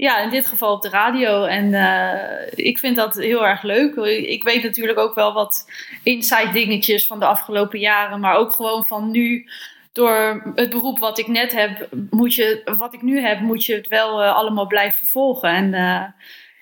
Ja, 0.01 0.19
in 0.19 0.29
dit 0.29 0.45
geval 0.45 0.73
op 0.73 0.81
de 0.81 0.89
radio. 0.89 1.43
En 1.43 1.65
uh, 1.65 2.65
ik 2.65 2.79
vind 2.79 2.95
dat 2.95 3.15
heel 3.15 3.47
erg 3.47 3.61
leuk. 3.61 3.95
Ik 4.25 4.43
weet 4.43 4.63
natuurlijk 4.63 4.99
ook 4.99 5.15
wel 5.15 5.33
wat 5.33 5.65
inside 6.03 6.51
dingetjes 6.51 7.07
van 7.07 7.19
de 7.19 7.25
afgelopen 7.25 7.79
jaren. 7.79 8.19
Maar 8.19 8.35
ook 8.35 8.53
gewoon 8.53 8.85
van 8.85 9.11
nu, 9.11 9.49
door 9.91 10.41
het 10.55 10.69
beroep 10.69 10.99
wat 10.99 11.19
ik 11.19 11.27
net 11.27 11.51
heb, 11.51 11.87
moet 12.09 12.35
je, 12.35 12.73
wat 12.77 12.93
ik 12.93 13.01
nu 13.01 13.19
heb, 13.19 13.39
moet 13.39 13.65
je 13.65 13.75
het 13.75 13.87
wel 13.87 14.21
uh, 14.21 14.35
allemaal 14.35 14.67
blijven 14.67 15.05
volgen. 15.05 15.49
En 15.49 15.73
uh, 15.73 16.03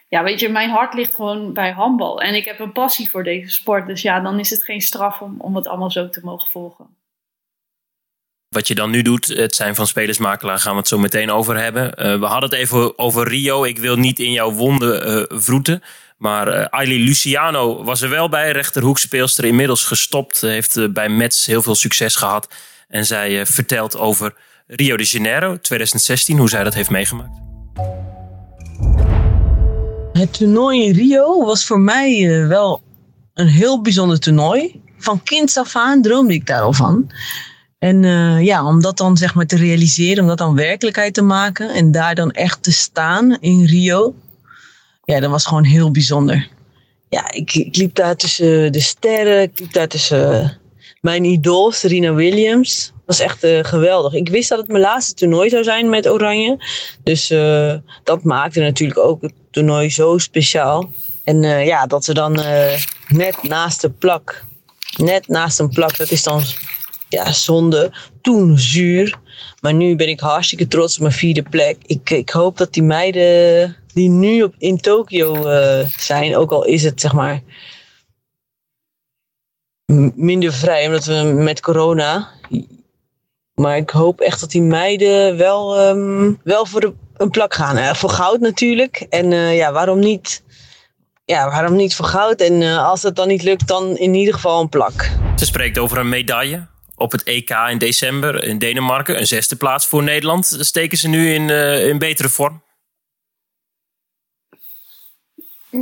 ja, 0.08 0.24
weet 0.24 0.39
je, 0.39 0.50
mijn 0.50 0.69
hart 0.69 0.93
ligt 0.93 1.15
gewoon 1.15 1.53
bij 1.53 1.72
handbal. 1.72 2.22
En 2.22 2.36
ik 2.36 2.46
heb 2.46 2.60
een 2.60 2.72
passie 2.72 3.10
voor 3.10 3.24
deze 3.24 3.50
sport. 3.50 3.88
Dus 3.88 4.01
ja, 4.01 4.19
dan 4.19 4.39
is 4.39 4.50
het 4.50 4.63
geen 4.63 4.81
straf 4.81 5.22
om, 5.22 5.36
om 5.41 5.55
het 5.55 5.67
allemaal 5.67 5.91
zo 5.91 6.10
te 6.10 6.22
mogen 6.24 6.50
volgen. 6.50 6.99
Wat 8.50 8.68
je 8.68 8.75
dan 8.75 8.89
nu 8.89 9.01
doet, 9.01 9.27
het 9.27 9.56
zijn 9.56 9.75
van 9.75 9.88
spelersmakelaar, 9.88 10.60
gaan 10.60 10.72
we 10.72 10.77
het 10.77 10.88
zo 10.88 10.98
meteen 10.98 11.32
over 11.32 11.58
hebben. 11.62 11.84
Uh, 11.84 12.20
we 12.20 12.25
hadden 12.25 12.50
het 12.50 12.60
even 12.60 13.00
over 13.00 13.27
Rio. 13.27 13.63
Ik 13.63 13.77
wil 13.77 13.96
niet 13.96 14.20
in 14.20 14.32
jouw 14.32 14.51
wonden 14.51 15.10
uh, 15.10 15.39
vroeten. 15.39 15.84
Maar 16.18 16.48
uh, 16.48 16.65
Ailey 16.65 16.98
Luciano 16.98 17.84
was 17.84 18.01
er 18.01 18.10
wel 18.10 18.29
bij, 18.29 18.51
rechterhoekspeelster. 18.51 19.46
Inmiddels 19.46 19.84
gestopt, 19.84 20.41
heeft 20.41 20.94
bij 20.94 21.10
Mets 21.10 21.46
heel 21.46 21.62
veel 21.62 21.75
succes 21.75 22.15
gehad. 22.15 22.48
En 22.88 23.06
zij 23.06 23.46
vertelt 23.46 23.98
over 23.98 24.36
Rio 24.68 24.98
de 24.98 25.03
Janeiro 25.03 25.60
2016, 25.60 26.38
hoe 26.38 26.50
zij 26.50 26.63
dat 26.63 26.74
heeft 26.74 26.89
meegemaakt. 26.89 27.39
Het 30.13 30.34
toernooi 30.34 30.86
in 30.86 30.94
Rio 30.94 31.46
was 31.46 31.65
voor 31.65 31.79
mij 31.79 32.46
wel 32.48 32.82
een 33.34 33.48
heel 33.48 33.82
bijzonder 33.82 34.20
toernooi. 34.20 34.82
Van 34.98 35.24
kind 35.24 35.58
af 35.58 35.75
aan 35.75 36.01
droomde 36.01 36.34
ik 36.34 36.46
daar 36.46 36.62
al 36.62 36.74
van. 36.74 37.12
En 37.79 38.03
uh, 38.03 38.43
ja, 38.43 38.65
om 38.65 38.81
dat 38.81 38.98
dan 38.98 39.17
zeg 39.17 39.33
maar 39.33 39.45
te 39.45 39.55
realiseren, 39.55 40.21
om 40.21 40.29
dat 40.29 40.38
dan 40.38 40.55
werkelijkheid 40.55 41.13
te 41.13 41.21
maken 41.21 41.69
en 41.69 41.91
daar 41.91 42.15
dan 42.15 42.31
echt 42.31 42.63
te 42.63 42.71
staan 42.71 43.38
in 43.39 43.65
Rio, 43.65 44.15
ja, 45.03 45.19
dat 45.19 45.29
was 45.29 45.45
gewoon 45.45 45.63
heel 45.63 45.91
bijzonder. 45.91 46.48
Ja, 47.09 47.31
ik, 47.31 47.53
ik 47.53 47.75
liep 47.75 47.95
daar 47.95 48.15
tussen 48.15 48.71
de 48.71 48.79
sterren, 48.79 49.41
ik 49.41 49.59
liep 49.59 49.74
daar 49.74 49.88
tussen 49.88 50.43
uh, 50.43 50.50
mijn 51.01 51.24
idool, 51.24 51.71
Serena 51.71 52.13
Williams. 52.13 52.86
Dat 52.86 53.17
was 53.17 53.19
echt 53.19 53.43
uh, 53.43 53.63
geweldig. 53.63 54.13
Ik 54.13 54.29
wist 54.29 54.50
dat 54.50 54.59
het 54.59 54.67
mijn 54.67 54.81
laatste 54.81 55.13
toernooi 55.13 55.50
zou 55.50 55.63
zijn 55.63 55.89
met 55.89 56.09
Oranje. 56.09 56.65
Dus 57.03 57.27
dat 58.03 58.24
maakte 58.24 58.59
natuurlijk 58.59 59.00
ook 59.00 59.21
het 59.21 59.33
toernooi 59.51 59.89
zo 59.89 60.17
speciaal. 60.17 60.91
En 61.24 61.41
ja, 61.41 61.86
dat 61.86 62.05
ze 62.05 62.13
dan 62.13 62.33
net 63.07 63.43
naast 63.43 63.81
de 63.81 63.89
plak, 63.89 64.43
net 64.98 65.27
naast 65.27 65.59
een 65.59 65.69
plak, 65.69 65.98
dat 65.98 66.12
is 66.12 66.24
dan 66.24 66.43
ja, 67.10 67.32
zonde. 67.32 67.92
Toen 68.22 68.58
zuur. 68.58 69.20
Maar 69.62 69.74
nu 69.74 69.96
ben 69.96 70.10
ik 70.10 70.20
hartstikke 70.20 70.68
trots 70.68 70.96
op 70.96 71.01
mijn 71.01 71.13
vierde 71.13 71.44
plek. 71.44 71.78
Ik, 71.86 72.10
ik 72.10 72.30
hoop 72.30 72.58
dat 72.58 72.74
die 72.74 72.84
meiden 72.84 73.75
die 73.94 74.10
nu 74.10 74.44
op, 74.44 74.54
in 74.58 74.78
Tokio 74.78 75.36
uh, 75.36 75.86
zijn, 75.98 76.36
ook 76.36 76.51
al 76.51 76.66
is 76.66 76.84
het 76.84 77.01
zeg 77.01 77.13
maar 77.13 77.42
minder 80.16 80.54
vrij, 80.54 80.86
omdat 80.86 81.06
we 81.06 81.13
met 81.24 81.62
corona. 81.62 82.30
Maar 83.54 83.78
ik 83.78 83.89
hoop 83.89 84.20
echt 84.20 84.39
dat 84.39 84.51
die 84.51 84.62
meiden 84.62 85.38
wel, 85.38 85.88
um, 85.89 86.39
wel 86.44 86.66
voor 86.66 86.94
een 87.18 87.30
plak 87.30 87.54
gaan. 87.54 87.96
Voor 87.96 88.10
goud 88.10 88.39
natuurlijk. 88.39 89.06
En 89.10 89.32
uh, 89.32 89.56
ja, 89.56 89.72
waarom 89.72 90.00
niet? 90.00 90.44
Ja, 91.25 91.50
waarom 91.50 91.75
niet 91.75 91.96
voor 91.96 92.06
goud? 92.06 92.42
En 92.42 92.78
als 92.78 93.04
het 93.04 93.16
dan 93.16 93.28
niet 93.28 93.44
lukt, 93.44 93.68
dan 93.68 93.98
in 93.98 94.13
ieder 94.13 94.34
geval 94.34 94.62
een 94.62 94.70
plak. 94.70 95.12
Ze 95.36 95.46
spreekt 95.46 95.78
over 95.78 95.98
een 95.98 96.10
medaille 96.10 96.68
op 97.00 97.12
het 97.12 97.24
EK 97.24 97.50
in 97.50 97.77
december 97.77 98.44
in 98.44 98.58
Denemarken. 98.58 99.18
Een 99.20 99.27
zesde 99.27 99.56
plaats 99.56 99.88
voor 99.88 100.03
Nederland. 100.03 100.58
Steken 100.60 100.98
ze 100.98 101.08
nu 101.08 101.34
in, 101.34 101.50
uh, 101.50 101.88
in 101.88 101.98
betere 101.98 102.29
vorm? 102.29 102.63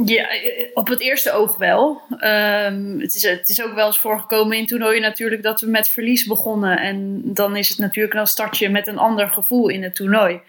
Ja, 0.06 0.28
op 0.74 0.88
het 0.88 1.00
eerste 1.00 1.32
oog 1.32 1.58
wel. 1.58 2.02
Um, 2.10 3.00
het, 3.00 3.16
is, 3.16 3.24
het 3.24 3.50
is 3.50 3.62
ook 3.62 3.74
wel 3.74 3.86
eens 3.86 4.00
voorgekomen 4.00 4.58
in 4.58 4.66
toernooien 4.66 5.02
natuurlijk 5.02 5.44
dat 5.44 5.62
we 5.62 5.68
met 5.68 5.90
verlies 5.90 6.26
begonnen. 6.26 6.78
En 6.78 7.22
dan 7.34 7.56
is 7.56 7.70
het 7.70 7.78
natuurlijk 7.78 8.14
een 8.14 8.28
startje 8.28 8.70
met 8.70 8.88
een 8.88 8.98
ander 8.98 9.30
gevoel 9.30 9.70
in 9.70 9.84
het 9.84 9.96
toernooi. 9.96 10.42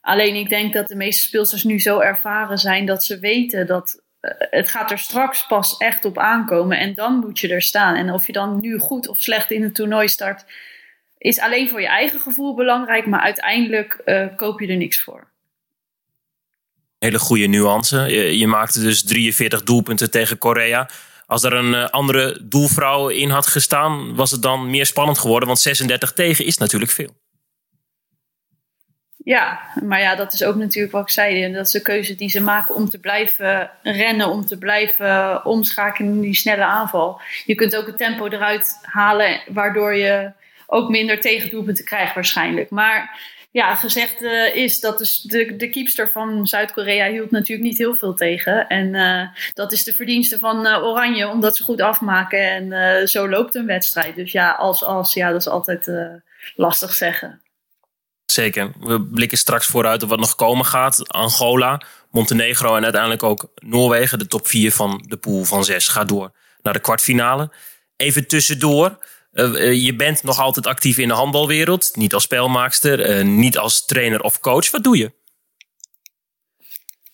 Alleen 0.00 0.34
ik 0.34 0.48
denk 0.48 0.72
dat 0.72 0.88
de 0.88 0.96
meeste 0.96 1.26
speelsters 1.26 1.64
nu 1.64 1.80
zo 1.80 1.98
ervaren 1.98 2.58
zijn 2.58 2.86
dat 2.86 3.04
ze 3.04 3.18
weten 3.18 3.66
dat 3.66 3.92
eh, 3.94 4.03
het 4.38 4.70
gaat 4.70 4.90
er 4.90 4.98
straks 4.98 5.46
pas 5.46 5.76
echt 5.76 6.04
op 6.04 6.18
aankomen 6.18 6.78
en 6.78 6.94
dan 6.94 7.18
moet 7.18 7.38
je 7.38 7.48
er 7.48 7.62
staan. 7.62 7.94
En 7.94 8.12
of 8.12 8.26
je 8.26 8.32
dan 8.32 8.60
nu 8.60 8.78
goed 8.78 9.08
of 9.08 9.20
slecht 9.20 9.50
in 9.50 9.62
het 9.62 9.74
toernooi 9.74 10.08
start, 10.08 10.44
is 11.18 11.40
alleen 11.40 11.68
voor 11.68 11.80
je 11.80 11.86
eigen 11.86 12.20
gevoel 12.20 12.54
belangrijk, 12.54 13.06
maar 13.06 13.20
uiteindelijk 13.20 14.02
uh, 14.04 14.26
koop 14.36 14.60
je 14.60 14.66
er 14.66 14.76
niks 14.76 15.02
voor. 15.02 15.32
Hele 16.98 17.18
goede 17.18 17.46
nuance. 17.46 17.96
Je, 17.98 18.38
je, 18.38 18.46
maakte 18.46 18.80
dus 18.80 19.04
43 19.04 19.62
doelpunten 19.62 20.10
tegen 20.10 20.38
Korea. 20.38 20.88
Als 21.26 21.42
er 21.42 21.52
een 21.52 21.72
uh, 21.72 21.88
andere 21.88 22.40
doelvrouw 22.42 23.08
in 23.08 23.30
had 23.30 23.46
gestaan, 23.46 24.14
was 24.14 24.30
het 24.30 24.42
dan 24.42 24.70
meer 24.70 24.86
spannend 24.86 25.18
geworden, 25.18 25.48
want 25.48 25.60
36 25.60 26.12
tegen 26.12 26.44
is 26.44 26.58
natuurlijk 26.58 26.92
veel. 26.92 27.16
Ja, 29.24 29.60
maar 29.82 30.00
ja, 30.00 30.14
dat 30.14 30.32
is 30.32 30.44
ook 30.44 30.56
natuurlijk 30.56 30.92
wat 30.92 31.02
ik 31.02 31.10
zei. 31.10 31.52
Dat 31.52 31.66
is 31.66 31.72
de 31.72 31.82
keuze 31.82 32.14
die 32.14 32.28
ze 32.28 32.40
maken 32.40 32.74
om 32.74 32.88
te 32.88 32.98
blijven 32.98 33.70
rennen, 33.82 34.28
om 34.28 34.46
te 34.46 34.58
blijven 34.58 35.44
omschakelen 35.44 36.12
in 36.12 36.20
die 36.20 36.34
snelle 36.34 36.64
aanval. 36.64 37.20
Je 37.44 37.54
kunt 37.54 37.76
ook 37.76 37.86
het 37.86 37.96
tempo 37.96 38.26
eruit 38.26 38.78
halen, 38.82 39.40
waardoor 39.46 39.94
je 39.94 40.32
ook 40.66 40.88
minder 40.88 41.20
tegendoelpunten 41.20 41.84
krijgt 41.84 42.14
waarschijnlijk. 42.14 42.70
Maar 42.70 43.20
ja, 43.50 43.74
gezegd 43.74 44.22
uh, 44.22 44.54
is 44.54 44.80
dat 44.80 44.98
dus 44.98 45.20
de, 45.20 45.56
de 45.56 45.70
keepster 45.70 46.10
van 46.10 46.46
Zuid-Korea 46.46 47.10
hield 47.10 47.30
natuurlijk 47.30 47.68
niet 47.68 47.78
heel 47.78 47.94
veel 47.94 48.14
tegen. 48.14 48.68
En 48.68 48.94
uh, 48.94 49.28
dat 49.54 49.72
is 49.72 49.84
de 49.84 49.92
verdienste 49.92 50.38
van 50.38 50.66
uh, 50.66 50.82
Oranje, 50.82 51.28
omdat 51.28 51.56
ze 51.56 51.62
goed 51.62 51.80
afmaken. 51.80 52.72
En 52.72 53.08
zo 53.08 53.28
loopt 53.28 53.54
een 53.54 53.66
wedstrijd. 53.66 54.14
Dus 54.14 54.32
ja, 54.32 54.50
als, 54.50 54.84
als, 54.84 55.14
ja, 55.14 55.30
dat 55.30 55.40
is 55.40 55.48
altijd 55.48 55.90
lastig 56.54 56.92
zeggen. 56.92 57.42
Zeker. 58.26 58.72
We 58.80 59.02
blikken 59.02 59.38
straks 59.38 59.66
vooruit 59.66 60.02
op 60.02 60.08
wat 60.08 60.18
nog 60.18 60.34
komen 60.34 60.64
gaat. 60.64 61.08
Angola, 61.08 61.80
Montenegro 62.10 62.76
en 62.76 62.82
uiteindelijk 62.82 63.22
ook 63.22 63.52
Noorwegen. 63.54 64.18
De 64.18 64.26
top 64.26 64.48
4 64.48 64.72
van 64.72 65.04
de 65.08 65.16
pool 65.16 65.44
van 65.44 65.64
6 65.64 65.88
gaat 65.88 66.08
door 66.08 66.32
naar 66.62 66.72
de 66.72 66.80
kwartfinale. 66.80 67.52
Even 67.96 68.26
tussendoor. 68.26 68.98
Uh, 69.32 69.72
je 69.72 69.94
bent 69.94 70.22
nog 70.22 70.38
altijd 70.38 70.66
actief 70.66 70.98
in 70.98 71.08
de 71.08 71.14
handbalwereld. 71.14 71.90
Niet 71.94 72.14
als 72.14 72.22
spelmaakster, 72.22 73.18
uh, 73.18 73.24
niet 73.24 73.58
als 73.58 73.84
trainer 73.84 74.20
of 74.20 74.40
coach. 74.40 74.70
Wat 74.70 74.84
doe 74.84 74.96
je? 74.96 75.12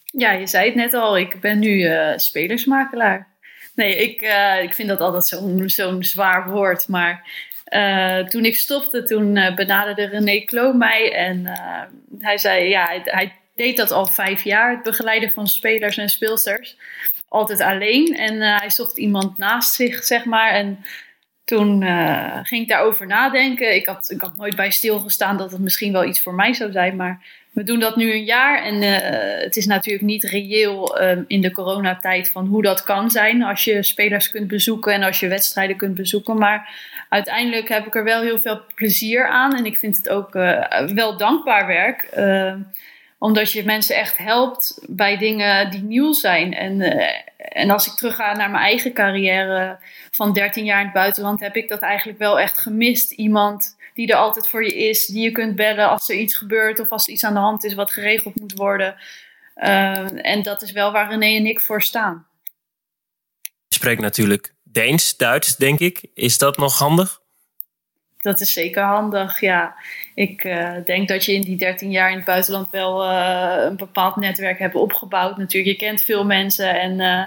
Ja, 0.04 0.32
je 0.32 0.46
zei 0.46 0.66
het 0.66 0.74
net 0.74 0.94
al. 0.94 1.18
Ik 1.18 1.40
ben 1.40 1.58
nu 1.58 1.88
spelersmakelaar. 2.16 3.28
Nee, 3.74 3.96
ik, 3.96 4.20
ik 4.62 4.74
vind 4.74 4.88
dat 4.88 5.00
altijd 5.00 5.26
zo'n 5.26 5.62
zo'n 5.66 6.04
zwaar 6.04 6.50
woord. 6.50 6.88
Maar 6.88 7.30
uh, 7.70 8.18
toen 8.18 8.44
ik 8.44 8.56
stopte, 8.56 9.02
toen 9.02 9.36
uh, 9.36 9.54
benaderde 9.54 10.06
René 10.06 10.40
Klo 10.40 10.72
mij. 10.72 11.12
En 11.12 11.40
uh, 11.40 11.82
hij 12.18 12.38
zei, 12.38 12.68
ja, 12.68 12.84
hij, 12.84 13.00
hij, 13.04 13.34
deed 13.54 13.76
dat 13.76 13.90
al 13.90 14.06
vijf 14.06 14.44
jaar. 14.44 14.70
Het 14.70 14.82
begeleiden 14.82 15.32
van 15.32 15.46
spelers 15.46 15.96
en 15.96 16.08
speelsters. 16.08 16.76
Altijd 17.28 17.60
alleen. 17.60 18.16
En 18.16 18.40
hij 18.40 18.70
zocht 18.70 18.96
iemand 18.96 19.38
naast 19.38 19.74
zich, 19.74 20.04
zeg 20.04 20.24
maar. 20.24 20.50
En 20.50 20.84
toen 21.44 21.82
ging 22.42 22.62
ik 22.62 22.68
daarover 22.68 23.06
nadenken. 23.06 23.74
Ik 23.74 23.86
had, 23.86 24.10
ik 24.10 24.20
had 24.20 24.36
nooit 24.36 24.56
bij 24.56 24.70
stilgestaan 24.70 25.36
dat 25.36 25.50
het 25.50 25.60
misschien 25.60 25.92
wel 25.92 26.04
iets 26.04 26.20
voor 26.20 26.34
mij 26.34 26.54
zou 26.54 26.72
zijn. 26.72 26.96
Maar 26.96 27.24
we 27.50 27.62
doen 27.62 27.80
dat 27.80 27.96
nu 27.96 28.12
een 28.12 28.24
jaar. 28.24 28.62
En 28.62 28.82
het 29.42 29.56
is 29.56 29.66
natuurlijk 29.66 30.04
niet 30.04 30.24
reëel 30.24 30.98
in 31.26 31.40
de 31.40 31.50
coronatijd 31.52 32.30
van 32.30 32.46
hoe 32.46 32.62
dat 32.62 32.82
kan 32.82 33.10
zijn. 33.10 33.42
Als 33.42 33.64
je 33.64 33.82
spelers 33.82 34.30
kunt 34.30 34.48
bezoeken 34.48 34.92
en 34.92 35.02
als 35.02 35.20
je 35.20 35.28
wedstrijden 35.28 35.76
kunt 35.76 35.94
bezoeken. 35.94 36.38
Maar 36.38 36.68
uiteindelijk 37.10 37.68
heb 37.68 37.86
ik 37.86 37.94
er 37.94 38.04
wel 38.04 38.22
heel 38.22 38.38
veel 38.38 38.60
plezier 38.74 39.28
aan. 39.28 39.56
En 39.56 39.64
ik 39.64 39.76
vind 39.76 39.96
het 39.96 40.08
ook 40.08 40.34
uh, 40.34 40.88
wel 40.94 41.16
dankbaar 41.16 41.66
werk. 41.66 42.08
Uh, 42.16 42.54
omdat 43.18 43.52
je 43.52 43.64
mensen 43.64 43.96
echt 43.96 44.16
helpt 44.16 44.84
bij 44.88 45.16
dingen 45.16 45.70
die 45.70 45.82
nieuw 45.82 46.12
zijn. 46.12 46.54
En, 46.54 46.80
uh, 46.80 47.06
en 47.36 47.70
als 47.70 47.86
ik 47.86 47.92
terugga 47.92 48.32
naar 48.32 48.50
mijn 48.50 48.64
eigen 48.64 48.92
carrière 48.92 49.78
van 50.10 50.32
13 50.32 50.64
jaar 50.64 50.78
in 50.78 50.84
het 50.84 50.94
buitenland, 50.94 51.40
heb 51.40 51.56
ik 51.56 51.68
dat 51.68 51.80
eigenlijk 51.80 52.18
wel 52.18 52.40
echt 52.40 52.58
gemist. 52.58 53.10
Iemand 53.12 53.76
die 54.00 54.08
er 54.08 54.16
altijd 54.16 54.48
voor 54.48 54.64
je 54.64 54.74
is, 54.88 55.06
die 55.06 55.22
je 55.22 55.32
kunt 55.32 55.56
bellen 55.56 55.88
als 55.88 56.08
er 56.08 56.16
iets 56.16 56.36
gebeurt 56.36 56.78
of 56.78 56.90
als 56.90 57.06
er 57.06 57.12
iets 57.12 57.24
aan 57.24 57.34
de 57.34 57.40
hand 57.40 57.64
is 57.64 57.74
wat 57.74 57.90
geregeld 57.90 58.40
moet 58.40 58.52
worden. 58.52 58.96
en 59.54 60.42
dat 60.42 60.62
is 60.62 60.72
wel 60.72 60.92
waar 60.92 61.08
René 61.08 61.36
en 61.36 61.46
ik 61.46 61.60
voor 61.60 61.82
staan. 61.82 62.26
Je 63.42 63.74
spreekt 63.74 64.00
natuurlijk 64.00 64.54
Deens, 64.62 65.16
Duits, 65.16 65.56
denk 65.56 65.78
ik. 65.78 66.04
Is 66.14 66.38
dat 66.38 66.56
nog 66.56 66.78
handig? 66.78 67.19
Dat 68.20 68.40
is 68.40 68.52
zeker 68.52 68.82
handig, 68.82 69.40
ja. 69.40 69.74
Ik 70.14 70.44
uh, 70.44 70.74
denk 70.84 71.08
dat 71.08 71.24
je 71.24 71.32
in 71.32 71.40
die 71.40 71.56
13 71.56 71.90
jaar 71.90 72.10
in 72.10 72.16
het 72.16 72.24
buitenland 72.24 72.70
wel 72.70 73.04
uh, 73.04 73.56
een 73.58 73.76
bepaald 73.76 74.16
netwerk 74.16 74.58
hebt 74.58 74.74
opgebouwd. 74.74 75.36
Natuurlijk, 75.36 75.72
je 75.72 75.86
kent 75.86 76.02
veel 76.02 76.24
mensen 76.24 76.80
en 76.80 76.98
uh, 76.98 77.22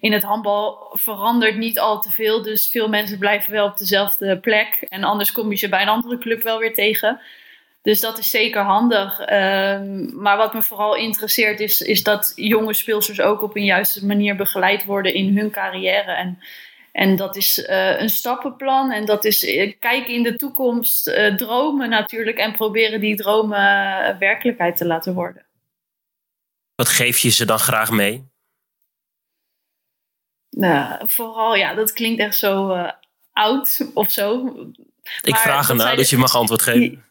in 0.00 0.12
het 0.12 0.22
handbal 0.22 0.90
verandert 0.92 1.56
niet 1.56 1.78
al 1.78 2.00
te 2.00 2.10
veel. 2.10 2.42
Dus 2.42 2.68
veel 2.68 2.88
mensen 2.88 3.18
blijven 3.18 3.52
wel 3.52 3.66
op 3.66 3.78
dezelfde 3.78 4.38
plek. 4.38 4.86
En 4.88 5.04
anders 5.04 5.32
kom 5.32 5.50
je 5.50 5.56
ze 5.56 5.68
bij 5.68 5.82
een 5.82 5.88
andere 5.88 6.18
club 6.18 6.42
wel 6.42 6.58
weer 6.58 6.74
tegen. 6.74 7.20
Dus 7.82 8.00
dat 8.00 8.18
is 8.18 8.30
zeker 8.30 8.62
handig. 8.62 9.20
Um, 9.20 10.12
maar 10.14 10.36
wat 10.36 10.54
me 10.54 10.62
vooral 10.62 10.96
interesseert 10.96 11.60
is, 11.60 11.80
is 11.80 12.02
dat 12.02 12.32
jonge 12.36 12.74
speelsters 12.74 13.20
ook 13.20 13.42
op 13.42 13.56
een 13.56 13.64
juiste 13.64 14.06
manier 14.06 14.36
begeleid 14.36 14.84
worden 14.84 15.14
in 15.14 15.38
hun 15.38 15.50
carrière. 15.50 16.12
En 16.12 16.38
en 16.92 17.16
dat 17.16 17.36
is 17.36 17.58
uh, 17.58 18.00
een 18.00 18.08
stappenplan 18.08 18.90
en 18.90 19.04
dat 19.04 19.24
is 19.24 19.44
uh, 19.44 19.72
kijken 19.78 20.14
in 20.14 20.22
de 20.22 20.36
toekomst, 20.36 21.08
uh, 21.08 21.34
dromen 21.34 21.88
natuurlijk 21.88 22.38
en 22.38 22.52
proberen 22.52 23.00
die 23.00 23.16
dromen 23.16 23.58
werkelijkheid 24.18 24.76
te 24.76 24.86
laten 24.86 25.14
worden. 25.14 25.46
Wat 26.74 26.88
geef 26.88 27.18
je 27.18 27.30
ze 27.30 27.44
dan 27.44 27.58
graag 27.58 27.90
mee? 27.90 28.30
Nou, 30.50 31.08
vooral, 31.08 31.54
ja, 31.54 31.74
dat 31.74 31.92
klinkt 31.92 32.20
echt 32.20 32.36
zo 32.36 32.76
oud 33.32 33.90
of 33.94 34.10
zo. 34.10 34.56
Ik 35.20 35.36
vraag 35.36 35.68
ernaar, 35.68 35.96
dus 35.96 36.10
je 36.10 36.16
mag 36.16 36.34
antwoord 36.34 36.62
geven. 36.62 37.04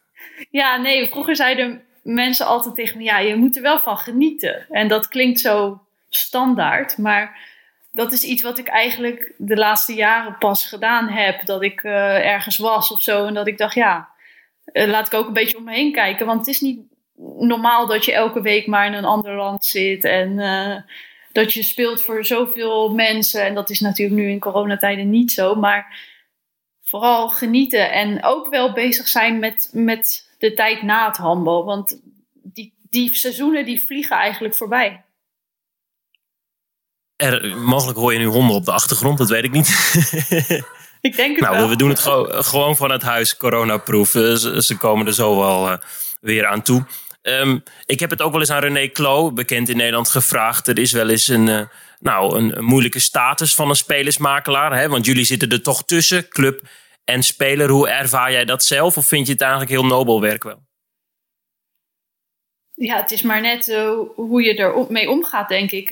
Ja, 0.50 0.78
nee, 0.78 1.10
vroeger 1.10 1.36
zeiden 1.36 1.82
mensen 2.04 2.46
altijd 2.46 2.76
tegen 2.76 2.98
me, 2.98 3.04
ja, 3.04 3.20
je 3.20 3.36
moet 3.36 3.56
er 3.56 3.62
wel 3.62 3.80
van 3.80 3.98
genieten. 3.98 4.66
En 4.70 4.88
dat 4.88 5.08
klinkt 5.08 5.40
zo 5.40 5.82
standaard, 6.10 6.98
maar 6.98 7.40
dat 7.92 8.12
is 8.12 8.24
iets 8.24 8.42
wat 8.42 8.58
ik 8.58 8.68
eigenlijk 8.68 9.34
de 9.38 9.56
laatste 9.56 9.94
jaren 9.94 10.38
pas 10.38 10.66
gedaan 10.66 11.08
heb. 11.08 11.46
Dat 11.46 11.64
ik 11.64 11.84
uh, 11.84 12.26
ergens 12.26 12.58
was 12.58 12.92
of 12.92 13.02
zo 13.02 13.26
en 13.26 13.34
dat 13.34 13.48
ik 13.48 13.58
dacht, 13.58 13.76
ja, 13.76 14.10
uh, 14.74 14.88
laat 14.88 15.08
ik 15.08 15.14
ook 15.14 15.28
een 15.28 15.34
beetje 15.34 15.58
om 15.58 15.64
me 15.64 15.74
heen 15.74 15.92
kijken. 15.92 16.26
Want 16.26 16.40
het 16.40 16.48
is 16.48 16.62
niet 16.62 16.80
normaal 17.38 17.88
dat 17.88 18.06
je 18.06 18.14
elke 18.14 18.42
week 18.42 18.68
maar 18.68 18.86
in 18.86 18.94
een 18.94 19.06
ander 19.06 19.36
land 19.36 19.66
zit 19.66 20.04
en 20.04 20.32
uh, 20.32 20.76
dat 21.32 21.54
je 21.54 21.64
speelt 21.64 22.02
voor 22.02 22.26
zoveel 22.26 22.94
mensen. 22.94 23.46
En 23.46 23.54
dat 23.54 23.70
is 23.70 23.80
natuurlijk 23.80 24.20
nu 24.20 24.30
in 24.30 24.40
coronatijden 24.40 25.10
niet 25.10 25.32
zo, 25.32 25.56
maar 25.56 26.10
vooral 26.82 27.30
genieten 27.30 27.92
en 27.92 28.24
ook 28.24 28.50
wel 28.50 28.74
bezig 28.74 29.08
zijn 29.08 29.40
met, 29.40 29.70
met 29.74 30.30
de 30.38 30.54
tijd 30.54 30.82
na 30.82 31.08
het 31.08 31.18
handbal. 31.18 31.66
Want 31.66 32.02
die, 32.34 32.74
die 32.90 33.16
seizoenen 33.16 33.66
die 33.66 33.82
vliegen 33.82 34.16
eigenlijk 34.16 34.56
voorbij. 34.56 35.04
Er, 37.22 37.58
mogelijk 37.58 37.98
hoor 37.98 38.14
je 38.14 38.20
nu 38.20 38.26
honden 38.26 38.56
op 38.56 38.66
de 38.66 38.72
achtergrond, 38.72 39.18
dat 39.18 39.30
weet 39.30 39.44
ik 39.44 39.52
niet. 39.52 39.68
ik 41.02 41.16
denk 41.16 41.36
het 41.36 41.46
nou, 41.46 41.58
wel. 41.58 41.70
We 41.70 41.76
doen 41.76 41.90
het 41.90 42.00
gewoon 42.46 42.76
van 42.76 42.92
het 42.92 43.02
huis, 43.02 43.38
coronaproof. 43.38 44.10
Ze, 44.10 44.62
ze 44.64 44.78
komen 44.78 45.08
er 45.08 45.14
zo 45.14 45.38
wel 45.38 45.68
uh, 45.68 45.78
weer 46.22 46.46
aan 46.48 46.62
toe. 46.62 46.86
Um, 47.22 47.64
ik 47.86 48.00
heb 48.00 48.10
het 48.10 48.22
ook 48.22 48.32
wel 48.32 48.40
eens 48.40 48.50
aan 48.50 48.62
René 48.62 48.88
Klo, 48.88 49.32
bekend 49.32 49.70
in 49.70 49.78
Nederland, 49.78 50.10
gevraagd. 50.10 50.68
Er 50.68 50.80
is 50.80 50.92
wel 50.92 51.10
eens 51.10 51.28
een, 51.28 51.48
uh, 51.48 51.62
nou, 52.00 52.38
een, 52.38 52.58
een, 52.58 52.64
moeilijke 52.64 53.00
status 53.00 53.56
van 53.56 53.70
een 53.70 53.76
spelersmakelaar. 53.76 54.78
Hè? 54.78 54.88
Want 54.90 55.06
jullie 55.06 55.26
zitten 55.26 55.50
er 55.50 55.62
toch 55.62 55.84
tussen, 55.86 56.28
club 56.28 56.62
en 57.04 57.24
speler. 57.24 57.70
Hoe 57.70 57.90
ervaar 57.90 58.32
jij 58.32 58.46
dat 58.46 58.64
zelf? 58.64 58.98
Of 58.98 59.06
vind 59.06 59.28
je 59.28 59.34
het 59.34 59.42
eigenlijk 59.42 59.72
heel 59.72 59.86
nobel 59.86 60.22
werk 60.22 60.44
wel? 60.44 60.62
Ja, 62.74 63.02
het 63.02 63.12
is 63.12 63.22
maar 63.22 63.42
net 63.42 63.68
uh, 63.68 63.92
hoe 64.16 64.44
je 64.44 64.56
er 64.56 64.86
mee 64.90 65.10
omgaat, 65.10 65.50
denk 65.50 65.72
ik. 65.72 65.90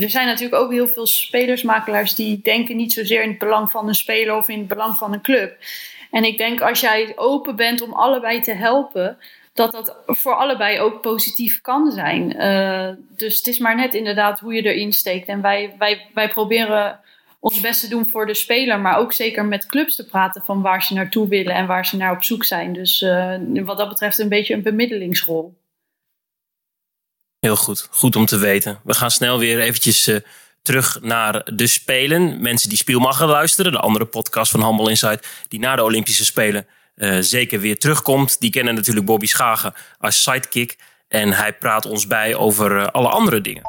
Er 0.00 0.10
zijn 0.10 0.26
natuurlijk 0.26 0.62
ook 0.62 0.72
heel 0.72 0.88
veel 0.88 1.06
spelersmakelaars 1.06 2.14
die 2.14 2.40
denken 2.42 2.76
niet 2.76 2.92
zozeer 2.92 3.22
in 3.22 3.28
het 3.28 3.38
belang 3.38 3.70
van 3.70 3.88
een 3.88 3.94
speler 3.94 4.36
of 4.36 4.48
in 4.48 4.58
het 4.58 4.68
belang 4.68 4.96
van 4.96 5.12
een 5.12 5.22
club. 5.22 5.56
En 6.10 6.24
ik 6.24 6.38
denk 6.38 6.60
als 6.60 6.80
jij 6.80 7.12
open 7.16 7.56
bent 7.56 7.82
om 7.82 7.92
allebei 7.92 8.40
te 8.40 8.54
helpen, 8.54 9.18
dat 9.52 9.72
dat 9.72 9.96
voor 10.06 10.34
allebei 10.34 10.80
ook 10.80 11.00
positief 11.00 11.60
kan 11.60 11.90
zijn. 11.90 12.36
Uh, 12.36 12.88
dus 13.16 13.36
het 13.36 13.46
is 13.46 13.58
maar 13.58 13.76
net 13.76 13.94
inderdaad 13.94 14.40
hoe 14.40 14.54
je 14.54 14.62
erin 14.62 14.92
steekt. 14.92 15.28
En 15.28 15.40
wij, 15.40 15.74
wij, 15.78 16.06
wij 16.14 16.28
proberen 16.28 17.00
ons 17.40 17.60
best 17.60 17.80
te 17.80 17.88
doen 17.88 18.08
voor 18.08 18.26
de 18.26 18.34
speler, 18.34 18.80
maar 18.80 18.98
ook 18.98 19.12
zeker 19.12 19.44
met 19.44 19.66
clubs 19.66 19.96
te 19.96 20.06
praten 20.06 20.42
van 20.44 20.62
waar 20.62 20.82
ze 20.82 20.94
naartoe 20.94 21.28
willen 21.28 21.54
en 21.54 21.66
waar 21.66 21.86
ze 21.86 21.96
naar 21.96 22.12
op 22.12 22.24
zoek 22.24 22.44
zijn. 22.44 22.72
Dus 22.72 23.02
uh, 23.02 23.34
wat 23.64 23.78
dat 23.78 23.88
betreft 23.88 24.18
een 24.18 24.28
beetje 24.28 24.54
een 24.54 24.62
bemiddelingsrol. 24.62 25.56
Heel 27.40 27.56
goed, 27.56 27.88
goed 27.90 28.16
om 28.16 28.26
te 28.26 28.36
weten. 28.36 28.80
We 28.84 28.94
gaan 28.94 29.10
snel 29.10 29.38
weer 29.38 29.60
eventjes 29.60 30.08
uh, 30.08 30.16
terug 30.62 30.98
naar 31.02 31.50
de 31.54 31.66
Spelen. 31.66 32.40
Mensen 32.40 32.68
die 32.68 32.78
Spielmacher 32.78 33.26
luisteren, 33.26 33.72
de 33.72 33.78
andere 33.78 34.04
podcast 34.04 34.50
van 34.50 34.60
Handball 34.60 34.88
Insight, 34.88 35.26
die 35.48 35.60
na 35.60 35.76
de 35.76 35.82
Olympische 35.82 36.24
Spelen 36.24 36.66
uh, 36.96 37.16
zeker 37.20 37.60
weer 37.60 37.78
terugkomt. 37.78 38.40
Die 38.40 38.50
kennen 38.50 38.74
natuurlijk 38.74 39.06
Bobby 39.06 39.26
Schagen 39.26 39.74
als 39.98 40.22
sidekick. 40.22 40.76
En 41.08 41.32
hij 41.32 41.52
praat 41.52 41.86
ons 41.86 42.06
bij 42.06 42.34
over 42.34 42.76
uh, 42.76 42.86
alle 42.86 43.08
andere 43.08 43.40
dingen. 43.40 43.62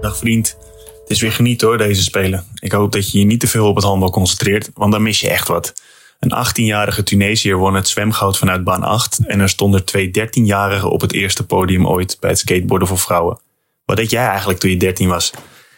Dag 0.00 0.16
vriend. 0.16 0.56
Het 1.00 1.10
is 1.10 1.20
weer 1.20 1.32
genieten 1.32 1.68
hoor, 1.68 1.78
deze 1.78 2.02
Spelen. 2.02 2.46
Ik 2.54 2.72
hoop 2.72 2.92
dat 2.92 3.10
je 3.10 3.18
je 3.18 3.24
niet 3.24 3.40
te 3.40 3.48
veel 3.48 3.68
op 3.68 3.74
het 3.74 3.84
handbal 3.84 4.10
concentreert, 4.10 4.70
want 4.74 4.92
dan 4.92 5.02
mis 5.02 5.20
je 5.20 5.30
echt 5.30 5.48
wat. 5.48 5.72
Een 6.20 6.46
18-jarige 6.46 7.02
Tunesiër 7.02 7.56
won 7.56 7.74
het 7.74 7.88
zwemgoud 7.88 8.38
vanuit 8.38 8.64
baan 8.64 8.82
8 8.82 9.26
en 9.26 9.40
er 9.40 9.48
stonden 9.48 9.84
twee 9.84 10.10
13-jarigen 10.18 10.88
op 10.88 11.00
het 11.00 11.12
eerste 11.12 11.46
podium 11.46 11.86
ooit 11.86 12.16
bij 12.20 12.30
het 12.30 12.38
skateboarden 12.38 12.88
voor 12.88 12.98
vrouwen. 12.98 13.38
Wat 13.84 13.96
deed 13.96 14.10
jij 14.10 14.26
eigenlijk 14.26 14.58
toen 14.58 14.70
je 14.70 14.76
13 14.76 15.08
was? 15.08 15.32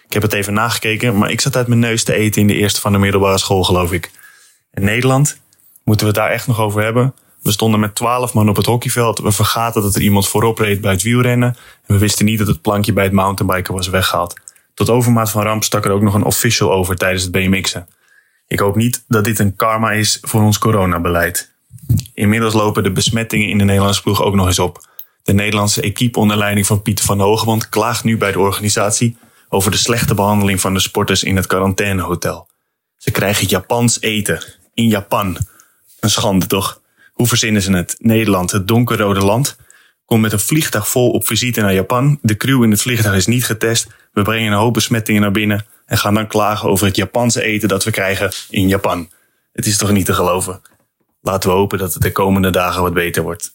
Ik 0.07 0.12
heb 0.12 0.22
het 0.22 0.33
even 0.33 0.52
nagekeken, 0.55 1.18
maar 1.18 1.31
ik 1.31 1.40
zat 1.40 1.57
uit 1.57 1.66
mijn 1.66 1.81
neus 1.81 2.05
te 2.05 2.14
eten 2.14 2.40
in 2.40 2.46
de 2.46 2.55
eerste 2.55 2.81
van 2.81 2.92
de 2.92 2.98
middelbare 2.98 3.38
school, 3.38 3.64
geloof 3.64 3.92
ik. 3.92 4.11
In 4.72 4.85
Nederland 4.85 5.40
moeten 5.85 6.07
we 6.07 6.12
het 6.12 6.22
daar 6.22 6.31
echt 6.31 6.46
nog 6.46 6.61
over 6.61 6.83
hebben. 6.83 7.14
We 7.42 7.50
stonden 7.52 7.81
met 7.81 7.94
12 7.94 8.35
man 8.35 8.48
op 8.48 8.57
het 8.57 8.66
hockeyveld. 8.66 9.18
We 9.18 9.33
vergaten 9.33 9.83
dat 9.83 9.94
er 9.94 10.02
iemand 10.02 10.28
voorop 10.28 10.59
reed 10.59 10.81
bij 10.81 10.92
het 10.92 11.02
wielrennen. 11.02 11.57
En 11.87 11.94
we 11.94 11.98
wisten 11.98 12.24
niet 12.24 12.38
dat 12.38 12.46
het 12.46 12.62
plankje 12.62 12.92
bij 12.92 13.05
het 13.05 13.12
mountainbiken 13.12 13.74
was 13.74 13.88
weggehaald. 13.88 14.40
Tot 14.74 14.90
overmaat 14.90 15.31
van 15.31 15.42
ramp 15.42 15.64
stak 15.64 15.85
er 15.85 15.90
ook 15.90 16.02
nog 16.02 16.14
een 16.14 16.24
official 16.24 16.72
over 16.72 16.96
tijdens 16.96 17.22
het 17.22 17.33
BMX'en. 17.33 17.87
Ik 18.46 18.59
hoop 18.59 18.76
niet 18.76 19.05
dat 19.09 19.24
dit 19.24 19.38
een 19.38 19.57
karma 19.57 19.92
is 19.92 20.18
voor 20.20 20.42
ons 20.42 20.59
coronabeleid. 20.59 21.52
Inmiddels 22.14 22.55
lopen 22.55 22.83
de 22.83 22.92
besmettingen 22.92 23.48
in 23.48 23.59
de 23.59 23.64
Nederlandse 23.64 24.02
ploeg 24.02 24.22
ook 24.22 24.35
nog 24.35 24.46
eens 24.46 24.59
op. 24.59 24.90
De 25.22 25.33
Nederlandse 25.33 25.81
equipe 25.81 26.18
onder 26.18 26.37
leiding 26.37 26.66
van 26.66 26.83
Pieter 26.83 27.05
van 27.05 27.20
Hogeband 27.20 27.68
klaagt 27.68 28.05
nu 28.05 28.16
bij 28.16 28.33
de 28.33 28.38
organisatie 28.38 29.16
over 29.48 29.70
de 29.70 29.76
slechte 29.76 30.14
behandeling 30.14 30.61
van 30.61 30.74
de 30.74 30.81
sporters 30.81 31.22
in 31.22 31.37
het 31.37 31.46
quarantainehotel. 31.46 32.48
Ze 32.96 33.11
krijgen 33.11 33.46
Japans 33.46 34.00
eten 34.00 34.44
in 34.74 34.88
Japan. 34.88 35.37
Een 36.00 36.11
schande 36.11 36.46
toch? 36.46 36.81
Hoe 37.12 37.26
verzinnen 37.26 37.62
ze 37.62 37.72
het? 37.72 37.96
Nederland, 37.98 38.50
het 38.50 38.68
donkerrode 38.68 39.20
land, 39.20 39.57
komt 40.05 40.20
met 40.20 40.33
een 40.33 40.40
vliegtuig 40.40 40.88
vol 40.88 41.11
op 41.11 41.26
visite 41.26 41.61
naar 41.61 41.74
Japan. 41.74 42.18
De 42.22 42.37
crew 42.37 42.62
in 42.62 42.70
het 42.70 42.83
vliegtuig 42.83 43.16
is 43.16 43.26
niet 43.26 43.44
getest. 43.44 43.87
We 44.12 44.22
brengen 44.22 44.52
een 44.52 44.59
hoop 44.59 44.74
besmettingen 44.74 45.20
naar 45.20 45.31
binnen 45.31 45.66
en 45.92 45.98
gaan 45.98 46.14
dan 46.14 46.26
klagen 46.26 46.68
over 46.68 46.87
het 46.87 46.96
Japanse 46.96 47.42
eten 47.42 47.68
dat 47.68 47.85
we 47.85 47.90
krijgen 47.90 48.31
in 48.50 48.68
Japan. 48.68 49.11
Het 49.52 49.66
is 49.66 49.76
toch 49.76 49.90
niet 49.90 50.07
te 50.07 50.12
geloven? 50.12 50.62
Laten 51.20 51.50
we 51.50 51.57
hopen 51.57 51.78
dat 51.78 51.94
het 51.94 52.02
de 52.02 52.12
komende 52.12 52.50
dagen 52.50 52.83
wat 52.83 52.94
beter 52.94 53.22
wordt. 53.22 53.52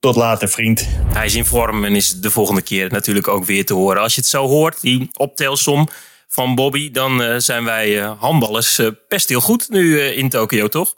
Tot 0.00 0.16
later, 0.16 0.48
vriend. 0.48 0.88
Hij 1.12 1.26
is 1.26 1.34
in 1.34 1.44
vorm 1.44 1.84
en 1.84 1.94
is 1.94 2.20
de 2.20 2.30
volgende 2.30 2.62
keer 2.62 2.90
natuurlijk 2.90 3.28
ook 3.28 3.44
weer 3.44 3.64
te 3.64 3.74
horen. 3.74 4.02
Als 4.02 4.14
je 4.14 4.20
het 4.20 4.30
zo 4.30 4.46
hoort, 4.46 4.80
die 4.80 5.10
optelsom 5.16 5.88
van 6.28 6.54
Bobby, 6.54 6.90
dan 6.90 7.22
uh, 7.22 7.34
zijn 7.36 7.64
wij 7.64 7.96
uh, 7.96 8.20
handballers 8.20 8.78
uh, 8.78 8.90
best 9.08 9.28
heel 9.28 9.40
goed 9.40 9.68
nu 9.68 10.00
in 10.00 10.28
Tokio, 10.28 10.68
toch? 10.68 10.94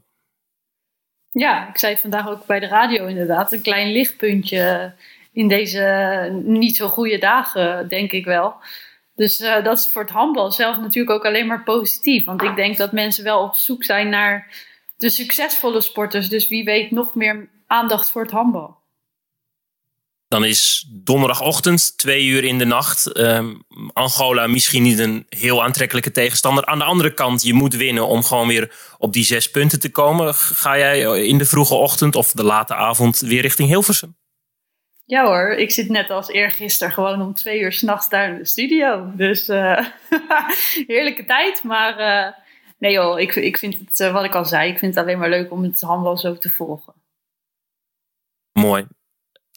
Ja, 1.31 1.69
ik 1.69 1.79
zei 1.79 1.93
het 1.93 2.01
vandaag 2.01 2.29
ook 2.29 2.47
bij 2.47 2.61
de 2.61 2.69
radio 2.69 3.07
inderdaad. 3.07 3.53
Een 3.53 3.63
klein 3.63 3.93
lichtpuntje 3.93 4.93
in 5.33 5.49
deze 5.49 6.41
niet 6.45 6.77
zo 6.77 6.89
goede 6.89 7.19
dagen, 7.19 7.89
denk 7.89 8.13
ik 8.13 8.25
wel. 8.25 8.57
Dus 9.19 9.41
uh, 9.41 9.65
dat 9.65 9.79
is 9.79 9.89
voor 9.91 10.03
het 10.03 10.11
handbal 10.11 10.53
zelf 10.53 10.77
natuurlijk 10.77 11.11
ook 11.11 11.25
alleen 11.25 11.47
maar 11.47 11.63
positief. 11.63 12.25
Want 12.25 12.43
ik 12.43 12.57
denk 12.57 12.77
dat 12.77 12.93
mensen 12.93 13.25
wel 13.25 13.43
op 13.43 13.55
zoek 13.55 13.85
zijn 13.85 14.09
naar 14.09 14.55
de 14.97 15.11
succesvolle 15.11 15.81
sporters. 15.81 16.29
Dus 16.29 16.49
wie 16.49 16.65
weet 16.65 16.91
nog 16.91 17.15
meer 17.15 17.49
aandacht 17.67 18.11
voor 18.11 18.23
het 18.23 18.31
handbal. 18.31 18.77
Dan 20.29 20.45
is 20.45 20.87
donderdagochtend, 20.89 21.99
twee 21.99 22.25
uur 22.25 22.45
in 22.45 22.59
de 22.59 22.65
nacht. 22.65 23.19
Um, 23.19 23.63
Angola 23.93 24.47
misschien 24.47 24.83
niet 24.83 24.99
een 24.99 25.27
heel 25.29 25.63
aantrekkelijke 25.63 26.11
tegenstander. 26.11 26.67
Aan 26.67 26.79
de 26.79 26.85
andere 26.85 27.15
kant, 27.15 27.43
je 27.43 27.55
moet 27.55 27.75
winnen 27.75 28.07
om 28.07 28.23
gewoon 28.25 28.49
weer 28.49 28.73
op 28.99 29.13
die 29.13 29.25
zes 29.25 29.51
punten 29.51 29.81
te 29.81 29.91
komen. 29.91 30.35
Ga 30.35 30.79
jij 30.79 31.27
in 31.27 31.39
de 31.39 31.47
vroege 31.47 31.75
ochtend 31.75 32.17
of 32.17 32.33
de 32.33 32.45
late 32.45 32.75
avond 32.75 33.19
weer 33.19 33.41
richting 33.41 33.69
Hilversum? 33.69 34.18
Ja 35.11 35.25
hoor, 35.25 35.51
ik 35.51 35.71
zit 35.71 35.89
net 35.89 36.11
als 36.11 36.29
eergisteren 36.29 36.93
gewoon 36.93 37.23
om 37.23 37.35
twee 37.35 37.61
uur 37.61 37.73
s'nachts 37.73 38.09
daar 38.09 38.29
in 38.29 38.39
de 38.39 38.45
studio. 38.45 39.11
Dus 39.15 39.49
uh, 39.49 39.87
heerlijke 40.87 41.25
tijd. 41.25 41.63
Maar 41.63 42.01
uh, 42.01 42.33
nee 42.79 42.93
joh, 42.93 43.21
ik, 43.21 43.35
ik 43.35 43.59
vind 43.59 43.79
het, 43.79 44.01
uh, 44.01 44.13
wat 44.13 44.25
ik 44.25 44.35
al 44.35 44.45
zei, 44.45 44.71
ik 44.71 44.79
vind 44.79 44.95
het 44.95 45.05
alleen 45.05 45.19
maar 45.19 45.29
leuk 45.29 45.51
om 45.51 45.63
het 45.63 45.81
handbal 45.81 46.17
zo 46.17 46.39
te 46.39 46.51
volgen. 46.51 46.95
Mooi. 48.53 48.87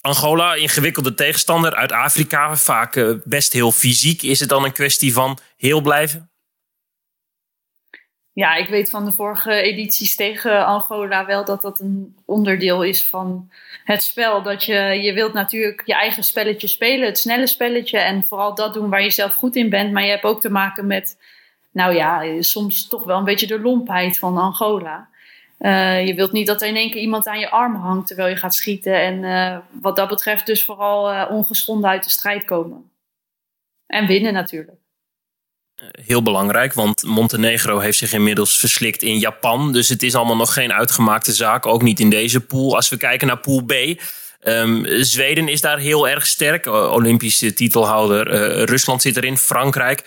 Angola, 0.02 0.54
ingewikkelde 0.54 1.14
tegenstander 1.14 1.76
uit 1.76 1.92
Afrika, 1.92 2.56
vaak 2.56 3.22
best 3.24 3.54
heel 3.54 3.72
fysiek. 3.72 4.22
Is 4.22 4.40
het 4.40 4.50
dan 4.50 4.64
een 4.64 4.74
kwestie 4.74 5.14
van 5.14 5.38
heel 5.58 5.82
blijven? 5.82 6.31
Ja, 8.34 8.56
ik 8.56 8.68
weet 8.68 8.90
van 8.90 9.06
de 9.06 9.12
vorige 9.12 9.62
edities 9.62 10.16
tegen 10.16 10.66
Angola 10.66 11.26
wel 11.26 11.46
dat 11.46 11.62
dat 11.62 11.80
een 11.80 12.18
onderdeel 12.26 12.84
is 12.84 13.10
van 13.10 13.52
het 13.84 14.04
spel. 14.04 14.42
Dat 14.42 14.64
je, 14.64 14.74
je 14.74 15.14
wilt 15.14 15.34
natuurlijk 15.34 15.82
je 15.86 15.94
eigen 15.94 16.24
spelletje 16.24 16.68
spelen, 16.68 17.06
het 17.06 17.18
snelle 17.18 17.48
spelletje. 17.48 17.98
En 17.98 18.24
vooral 18.24 18.56
dat 18.56 18.74
doen 18.74 18.90
waar 18.90 19.04
je 19.04 19.10
zelf 19.10 19.34
goed 19.34 19.56
in 19.56 19.70
bent. 19.70 19.92
Maar 19.92 20.04
je 20.04 20.10
hebt 20.10 20.24
ook 20.24 20.42
te 20.42 20.50
maken 20.50 20.88
met, 20.88 21.18
nou 21.72 21.96
ja, 21.96 22.42
soms 22.42 22.88
toch 22.88 23.04
wel 23.04 23.18
een 23.18 23.24
beetje 23.24 23.48
de 23.48 23.60
lompheid 23.60 24.20
van 24.20 24.38
Angola. 24.38 25.10
Uh, 25.60 26.08
je 26.08 26.14
wilt 26.14 26.32
niet 26.32 26.48
dat 26.48 26.62
er 26.62 26.68
in 26.68 26.76
één 26.76 26.92
keer 26.92 27.02
iemand 27.02 27.28
aan 27.28 27.40
je 27.40 27.50
arm 27.50 27.76
hangt 27.76 28.08
terwijl 28.08 28.30
je 28.30 28.36
gaat 28.36 28.56
schieten. 28.56 29.02
En 29.02 29.24
uh, 29.24 29.58
wat 29.82 29.96
dat 29.96 30.10
betreft 30.10 30.46
dus 30.46 30.66
vooral 30.66 31.14
uh, 31.14 31.28
ongeschonden 31.30 31.90
uit 31.90 32.04
de 32.04 32.10
strijd 32.10 32.46
komen. 32.46 32.92
En 33.88 34.08
winnen 34.08 34.34
natuurlijk 34.34 34.80
heel 35.92 36.24
belangrijk, 36.24 36.74
want 36.74 37.04
Montenegro 37.04 37.80
heeft 37.80 37.98
zich 37.98 38.14
inmiddels 38.14 38.58
verslikt 38.58 39.02
in 39.02 39.18
Japan. 39.18 39.74
Dus 39.74 39.90
het 39.90 40.04
is 40.04 40.16
allemaal 40.16 40.36
nog 40.36 40.54
geen 40.54 40.74
uitgemaakte 40.74 41.34
zaak, 41.34 41.66
ook 41.66 41.82
niet 41.82 42.00
in 42.00 42.10
deze 42.10 42.40
pool. 42.40 42.76
Als 42.76 42.90
we 42.90 42.98
kijken 42.98 43.28
naar 43.28 43.40
pool 43.40 43.64
B, 43.64 43.74
Ehm, 44.42 45.02
Zweden 45.04 45.48
is 45.48 45.62
daar 45.62 45.78
heel 45.78 46.08
erg 46.08 46.28
sterk. 46.28 46.66
Olympische 46.66 47.54
titelhouder. 47.54 48.28
Rusland 48.66 49.02
zit 49.02 49.18
erin. 49.18 49.38
Frankrijk. 49.38 50.04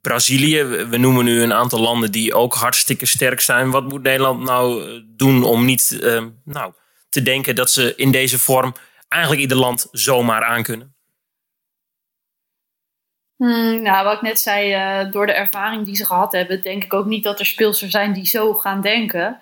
Brazilië. 0.00 0.64
We 0.64 0.96
noemen 0.96 1.24
nu 1.24 1.42
een 1.42 1.52
aantal 1.52 1.80
landen 1.80 2.12
die 2.12 2.34
ook 2.34 2.54
hartstikke 2.54 3.06
sterk 3.06 3.40
zijn. 3.40 3.70
Wat 3.70 3.88
moet 3.88 4.02
Nederland 4.02 4.42
nou 4.42 4.84
doen 5.16 5.44
om 5.44 5.64
niet 5.64 5.98
ehm, 6.00 6.28
nou, 6.44 6.72
te 7.08 7.22
denken 7.22 7.54
dat 7.54 7.70
ze 7.70 7.94
in 7.96 8.10
deze 8.10 8.38
vorm 8.38 8.74
eigenlijk 9.08 9.42
ieder 9.42 9.56
land 9.56 9.88
zomaar 9.90 10.44
aan 10.44 10.62
kunnen? 10.62 10.94
Hmm, 13.42 13.82
nou, 13.82 14.04
wat 14.04 14.14
ik 14.14 14.22
net 14.22 14.40
zei, 14.40 14.74
uh, 14.74 15.12
door 15.12 15.26
de 15.26 15.32
ervaring 15.32 15.84
die 15.84 15.96
ze 15.96 16.04
gehad 16.04 16.32
hebben, 16.32 16.62
denk 16.62 16.84
ik 16.84 16.94
ook 16.94 17.06
niet 17.06 17.24
dat 17.24 17.38
er 17.38 17.46
speelsters 17.46 17.90
zijn 17.90 18.12
die 18.12 18.26
zo 18.26 18.54
gaan 18.54 18.80
denken. 18.80 19.38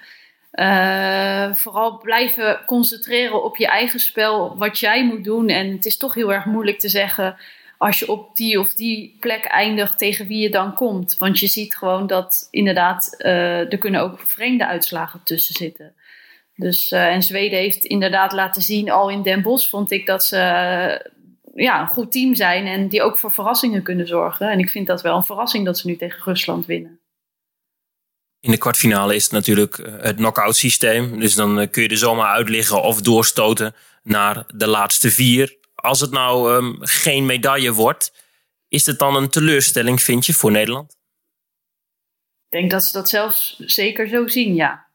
Uh, 0.52 1.54
vooral 1.54 1.98
blijven 1.98 2.60
concentreren 2.66 3.44
op 3.44 3.56
je 3.56 3.66
eigen 3.66 4.00
spel, 4.00 4.56
wat 4.56 4.78
jij 4.78 5.04
moet 5.04 5.24
doen. 5.24 5.48
En 5.48 5.70
het 5.70 5.84
is 5.84 5.96
toch 5.96 6.14
heel 6.14 6.32
erg 6.32 6.44
moeilijk 6.44 6.78
te 6.78 6.88
zeggen 6.88 7.36
als 7.78 7.98
je 7.98 8.08
op 8.08 8.36
die 8.36 8.60
of 8.60 8.74
die 8.74 9.16
plek 9.20 9.44
eindigt 9.44 9.98
tegen 9.98 10.26
wie 10.26 10.42
je 10.42 10.50
dan 10.50 10.74
komt. 10.74 11.18
Want 11.18 11.38
je 11.38 11.46
ziet 11.46 11.76
gewoon 11.76 12.06
dat 12.06 12.48
inderdaad, 12.50 13.14
uh, 13.18 13.72
er 13.72 13.78
kunnen 13.78 14.00
ook 14.00 14.20
vreemde 14.20 14.66
uitslagen 14.66 15.20
tussen 15.24 15.54
zitten. 15.54 15.94
Dus, 16.54 16.90
en 16.90 17.22
Zweden 17.22 17.58
heeft 17.58 17.84
inderdaad 17.84 18.32
laten 18.32 18.62
zien, 18.62 18.90
al 18.90 19.10
in 19.10 19.22
Den 19.22 19.42
Bosch 19.42 19.70
vond 19.70 19.90
ik 19.90 20.06
dat 20.06 20.24
ze 20.24 21.10
ja, 21.62 21.81
een 21.81 21.87
goed 21.87 22.12
team 22.12 22.35
zijn 22.35 22.66
en 22.66 22.88
die 22.88 23.03
ook 23.03 23.18
voor 23.18 23.33
verrassingen 23.33 23.83
kunnen 23.83 24.07
zorgen. 24.07 24.51
En 24.51 24.59
ik 24.59 24.70
vind 24.70 24.87
dat 24.87 25.03
wel 25.03 25.16
een 25.16 25.25
verrassing 25.25 25.64
dat 25.64 25.79
ze 25.79 25.87
nu 25.87 25.96
tegen 25.96 26.23
Rusland 26.25 26.66
winnen. 26.66 27.01
In 28.40 28.51
de 28.51 28.59
kwartfinale 28.59 29.14
is 29.14 29.23
het 29.23 29.33
natuurlijk 29.33 29.79
eh, 29.79 29.92
het 29.99 30.16
knock-out 30.16 30.57
systeem. 30.57 31.20
Dus 31.20 31.35
dan 31.35 31.61
eh, 31.61 31.70
kun 31.70 31.83
je 31.83 31.88
er 31.88 31.96
zomaar 31.96 32.33
uitliggen 32.35 32.83
of 32.83 33.01
doorstoten 33.01 33.75
naar 34.03 34.44
de 34.55 34.66
laatste 34.66 35.11
vier. 35.11 35.59
Als 35.75 36.01
het 36.01 36.11
nou 36.11 36.55
um, 36.55 36.77
geen 36.81 37.27
medaille 37.27 37.73
wordt, 37.73 38.12
is 38.68 38.87
het 38.87 38.99
dan 38.99 39.16
een 39.16 39.29
teleurstelling, 39.29 40.03
vind 40.03 40.27
je, 40.27 40.35
voor 40.35 40.51
Nederland? 40.51 40.96
Ik 42.49 42.59
denk 42.59 42.70
dat 42.70 42.85
ze 42.85 42.92
dat 42.92 43.09
zelfs 43.09 43.59
zeker 43.59 44.09
zo 44.09 44.27
zien, 44.27 44.55
ja. 44.55 44.87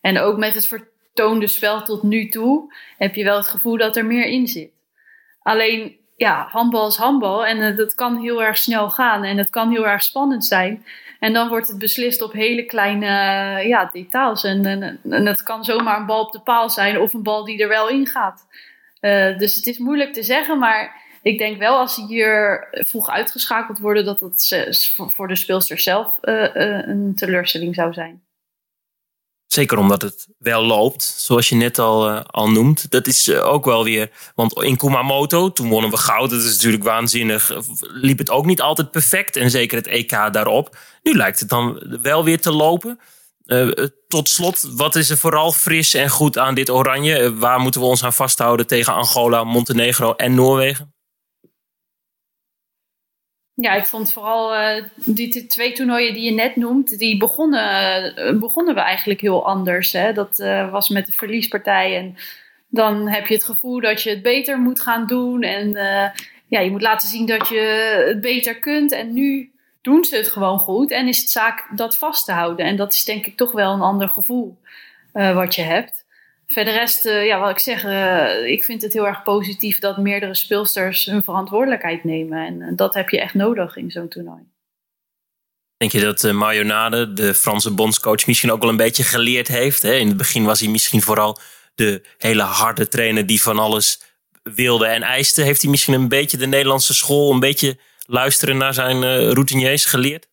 En 0.00 0.18
ook 0.18 0.38
met 0.38 0.54
het 0.54 0.66
vertoonde 0.66 1.46
spel 1.46 1.82
tot 1.82 2.02
nu 2.02 2.28
toe 2.28 2.74
heb 2.98 3.14
je 3.14 3.24
wel 3.24 3.36
het 3.36 3.48
gevoel 3.48 3.76
dat 3.76 3.96
er 3.96 4.06
meer 4.06 4.26
in 4.26 4.46
zit. 4.46 4.70
Alleen 5.42 5.99
ja, 6.20 6.46
handbal 6.50 6.88
is 6.88 6.96
handbal 6.96 7.46
en 7.46 7.58
uh, 7.58 7.76
dat 7.76 7.94
kan 7.94 8.20
heel 8.20 8.42
erg 8.42 8.58
snel 8.58 8.90
gaan 8.90 9.24
en 9.24 9.38
het 9.38 9.50
kan 9.50 9.70
heel 9.70 9.86
erg 9.86 10.02
spannend 10.02 10.44
zijn. 10.44 10.84
En 11.20 11.32
dan 11.32 11.48
wordt 11.48 11.68
het 11.68 11.78
beslist 11.78 12.22
op 12.22 12.32
hele 12.32 12.66
kleine 12.66 13.06
uh, 13.06 13.68
ja, 13.68 13.90
details. 13.92 14.44
En, 14.44 14.64
en, 15.10 15.26
het 15.26 15.42
kan 15.42 15.64
zomaar 15.64 16.00
een 16.00 16.06
bal 16.06 16.24
op 16.24 16.32
de 16.32 16.40
paal 16.40 16.70
zijn 16.70 16.98
of 16.98 17.12
een 17.12 17.22
bal 17.22 17.44
die 17.44 17.62
er 17.62 17.68
wel 17.68 17.88
in 17.88 18.06
gaat. 18.06 18.46
Uh, 19.00 19.38
dus 19.38 19.54
het 19.54 19.66
is 19.66 19.78
moeilijk 19.78 20.12
te 20.12 20.22
zeggen, 20.22 20.58
maar 20.58 21.02
ik 21.22 21.38
denk 21.38 21.58
wel 21.58 21.78
als 21.78 21.94
ze 21.94 22.06
hier 22.06 22.66
vroeg 22.70 23.10
uitgeschakeld 23.10 23.78
worden, 23.78 24.04
dat 24.04 24.20
het 24.20 24.94
voor 24.96 25.28
de 25.28 25.36
speelster 25.36 25.78
zelf 25.78 26.18
een 26.20 27.12
teleurstelling 27.14 27.74
zou 27.74 27.92
zijn. 27.92 28.22
Zeker 29.52 29.78
omdat 29.78 30.02
het 30.02 30.26
wel 30.38 30.64
loopt, 30.64 31.02
zoals 31.02 31.48
je 31.48 31.54
net 31.54 31.78
al, 31.78 32.10
uh, 32.10 32.20
al 32.26 32.50
noemt. 32.50 32.90
Dat 32.90 33.06
is 33.06 33.28
uh, 33.28 33.46
ook 33.46 33.64
wel 33.64 33.84
weer. 33.84 34.10
Want 34.34 34.62
in 34.62 34.76
Kumamoto, 34.76 35.52
toen 35.52 35.68
wonnen 35.68 35.90
we 35.90 35.96
goud. 35.96 36.30
Dat 36.30 36.42
is 36.42 36.52
natuurlijk 36.54 36.82
waanzinnig. 36.82 37.52
Liep 37.80 38.18
het 38.18 38.30
ook 38.30 38.46
niet 38.46 38.60
altijd 38.60 38.90
perfect. 38.90 39.36
En 39.36 39.50
zeker 39.50 39.76
het 39.76 39.86
EK 39.86 40.10
daarop. 40.10 40.76
Nu 41.02 41.16
lijkt 41.16 41.40
het 41.40 41.48
dan 41.48 41.98
wel 42.02 42.24
weer 42.24 42.40
te 42.40 42.52
lopen. 42.52 43.00
Tot 44.08 44.28
slot, 44.28 44.68
wat 44.76 44.96
is 44.96 45.10
er 45.10 45.18
vooral 45.18 45.52
fris 45.52 45.94
en 45.94 46.08
goed 46.08 46.38
aan 46.38 46.54
dit 46.54 46.70
oranje? 46.70 47.36
waar 47.36 47.60
moeten 47.60 47.80
we 47.80 47.86
ons 47.86 48.04
aan 48.04 48.12
vasthouden 48.12 48.66
tegen 48.66 48.94
Angola, 48.94 49.44
Montenegro 49.44 50.14
en 50.14 50.34
Noorwegen? 50.34 50.94
Ja, 53.60 53.74
ik 53.74 53.84
vond 53.84 54.12
vooral 54.12 54.54
uh, 54.54 54.84
die 54.94 55.46
twee 55.46 55.72
toernooien 55.72 56.14
die 56.14 56.22
je 56.22 56.30
net 56.30 56.56
noemt, 56.56 56.98
die 56.98 57.16
begonnen, 57.16 58.18
uh, 58.18 58.38
begonnen 58.38 58.74
we 58.74 58.80
eigenlijk 58.80 59.20
heel 59.20 59.46
anders. 59.46 59.92
Hè? 59.92 60.12
Dat 60.12 60.38
uh, 60.38 60.70
was 60.70 60.88
met 60.88 61.06
de 61.06 61.12
verliespartij 61.12 61.96
en 61.96 62.16
dan 62.68 63.08
heb 63.08 63.26
je 63.26 63.34
het 63.34 63.44
gevoel 63.44 63.80
dat 63.80 64.02
je 64.02 64.10
het 64.10 64.22
beter 64.22 64.58
moet 64.58 64.80
gaan 64.80 65.06
doen. 65.06 65.42
En 65.42 65.72
ja, 66.46 66.60
je 66.60 66.70
moet 66.70 66.82
laten 66.82 67.08
zien 67.08 67.26
dat 67.26 67.48
je 67.48 67.60
het 68.06 68.20
beter 68.20 68.58
kunt. 68.58 68.92
En 68.92 69.12
nu 69.12 69.50
doen 69.80 70.04
ze 70.04 70.16
het 70.16 70.28
gewoon 70.28 70.58
goed 70.58 70.90
en 70.90 71.08
is 71.08 71.18
het 71.18 71.30
zaak 71.30 71.68
dat 71.74 71.98
vast 71.98 72.24
te 72.24 72.32
houden. 72.32 72.66
En 72.66 72.76
dat 72.76 72.92
is 72.92 73.04
denk 73.04 73.26
ik 73.26 73.36
toch 73.36 73.52
wel 73.52 73.72
een 73.72 73.80
ander 73.80 74.08
gevoel 74.08 74.56
wat 75.12 75.54
je 75.54 75.62
hebt. 75.62 76.04
Verder 76.52 76.72
rest, 76.72 77.06
uh, 77.06 77.26
ja, 77.26 77.40
wat 77.40 77.50
ik 77.50 77.58
zeg, 77.58 77.84
uh, 77.84 78.46
ik 78.46 78.64
vind 78.64 78.82
het 78.82 78.92
heel 78.92 79.06
erg 79.06 79.22
positief 79.22 79.78
dat 79.78 79.96
meerdere 79.96 80.34
speelsters 80.34 81.04
hun 81.04 81.24
verantwoordelijkheid 81.24 82.04
nemen. 82.04 82.46
En 82.46 82.60
uh, 82.60 82.68
dat 82.76 82.94
heb 82.94 83.08
je 83.08 83.20
echt 83.20 83.34
nodig 83.34 83.76
in 83.76 83.90
zo'n 83.90 84.08
toernooi. 84.08 84.42
Denk 85.76 85.92
je 85.92 86.00
dat 86.00 86.32
Marionade, 86.32 87.12
de 87.12 87.34
Franse 87.34 87.70
bondscoach, 87.70 88.26
misschien 88.26 88.52
ook 88.52 88.60
wel 88.60 88.70
een 88.70 88.76
beetje 88.76 89.02
geleerd 89.02 89.48
heeft? 89.48 89.82
Hè? 89.82 89.94
In 89.94 90.08
het 90.08 90.16
begin 90.16 90.44
was 90.44 90.60
hij 90.60 90.68
misschien 90.68 91.02
vooral 91.02 91.38
de 91.74 92.02
hele 92.18 92.42
harde 92.42 92.88
trainer 92.88 93.26
die 93.26 93.42
van 93.42 93.58
alles 93.58 94.00
wilde 94.42 94.86
en 94.86 95.02
eiste. 95.02 95.42
Heeft 95.42 95.62
hij 95.62 95.70
misschien 95.70 95.94
een 95.94 96.08
beetje 96.08 96.36
de 96.36 96.46
Nederlandse 96.46 96.94
school, 96.94 97.32
een 97.32 97.40
beetje 97.40 97.78
luisteren 98.06 98.56
naar 98.56 98.74
zijn 98.74 99.30
routiniers 99.32 99.84
geleerd? 99.84 100.29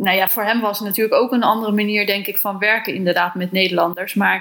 Nou 0.00 0.16
ja, 0.16 0.28
voor 0.28 0.44
hem 0.44 0.60
was 0.60 0.78
het 0.78 0.88
natuurlijk 0.88 1.22
ook 1.22 1.32
een 1.32 1.42
andere 1.42 1.72
manier, 1.72 2.06
denk 2.06 2.26
ik, 2.26 2.38
van 2.38 2.58
werken 2.58 2.94
inderdaad 2.94 3.34
met 3.34 3.52
Nederlanders. 3.52 4.14
Maar 4.14 4.36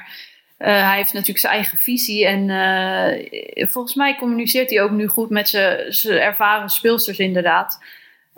uh, 0.59 0.67
hij 0.67 0.97
heeft 0.97 1.13
natuurlijk 1.13 1.39
zijn 1.39 1.53
eigen 1.53 1.77
visie. 1.77 2.25
En 2.25 2.49
uh, 2.49 3.67
volgens 3.67 3.95
mij 3.95 4.15
communiceert 4.15 4.69
hij 4.69 4.81
ook 4.81 4.91
nu 4.91 5.07
goed 5.07 5.29
met 5.29 5.49
zijn 5.49 6.19
ervaren 6.19 6.69
speelsters 6.69 7.19
inderdaad. 7.19 7.83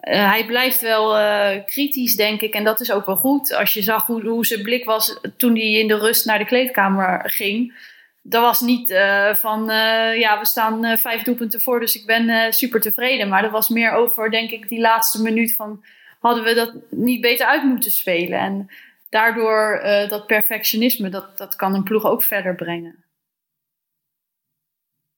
Uh, 0.03 0.29
hij 0.29 0.45
blijft 0.45 0.81
wel 0.81 1.17
kritisch, 1.65 2.15
denk 2.15 2.41
ik. 2.41 2.53
En 2.53 2.63
dat 2.63 2.79
is 2.79 2.91
ook 2.91 3.05
wel 3.05 3.15
goed. 3.15 3.53
Als 3.53 3.73
je 3.73 3.81
zag 3.81 4.05
hoe, 4.05 4.27
hoe 4.27 4.45
zijn 4.45 4.61
blik 4.61 4.85
was 4.85 5.19
toen 5.37 5.55
hij 5.55 5.71
in 5.71 5.87
de 5.87 5.97
rust 5.97 6.25
naar 6.25 6.39
de 6.39 6.45
kleedkamer 6.45 7.21
ging. 7.29 7.89
Dat 8.23 8.41
was 8.41 8.61
niet 8.61 8.93
van, 9.33 9.65
ja, 10.17 10.39
we 10.39 10.45
staan 10.45 10.97
vijf 10.97 11.21
doelpunten 11.21 11.61
voor, 11.61 11.79
dus 11.79 11.95
ik 11.95 12.05
ben 12.05 12.53
super 12.53 12.81
tevreden. 12.81 13.27
Maar 13.27 13.41
dat 13.41 13.51
was 13.51 13.69
meer 13.69 13.91
over, 13.91 14.31
denk 14.31 14.51
ik, 14.51 14.69
die 14.69 14.79
laatste 14.79 15.21
minuut 15.21 15.55
van 15.55 15.83
hadden 16.21 16.43
we 16.43 16.53
dat 16.53 16.73
niet 16.89 17.21
beter 17.21 17.45
uit 17.45 17.63
moeten 17.63 17.91
spelen. 17.91 18.39
En 18.39 18.69
daardoor 19.09 19.81
uh, 19.83 20.09
dat 20.09 20.27
perfectionisme, 20.27 21.09
dat, 21.09 21.37
dat 21.37 21.55
kan 21.55 21.73
een 21.73 21.83
ploeg 21.83 22.05
ook 22.05 22.23
verder 22.23 22.55
brengen. 22.55 23.03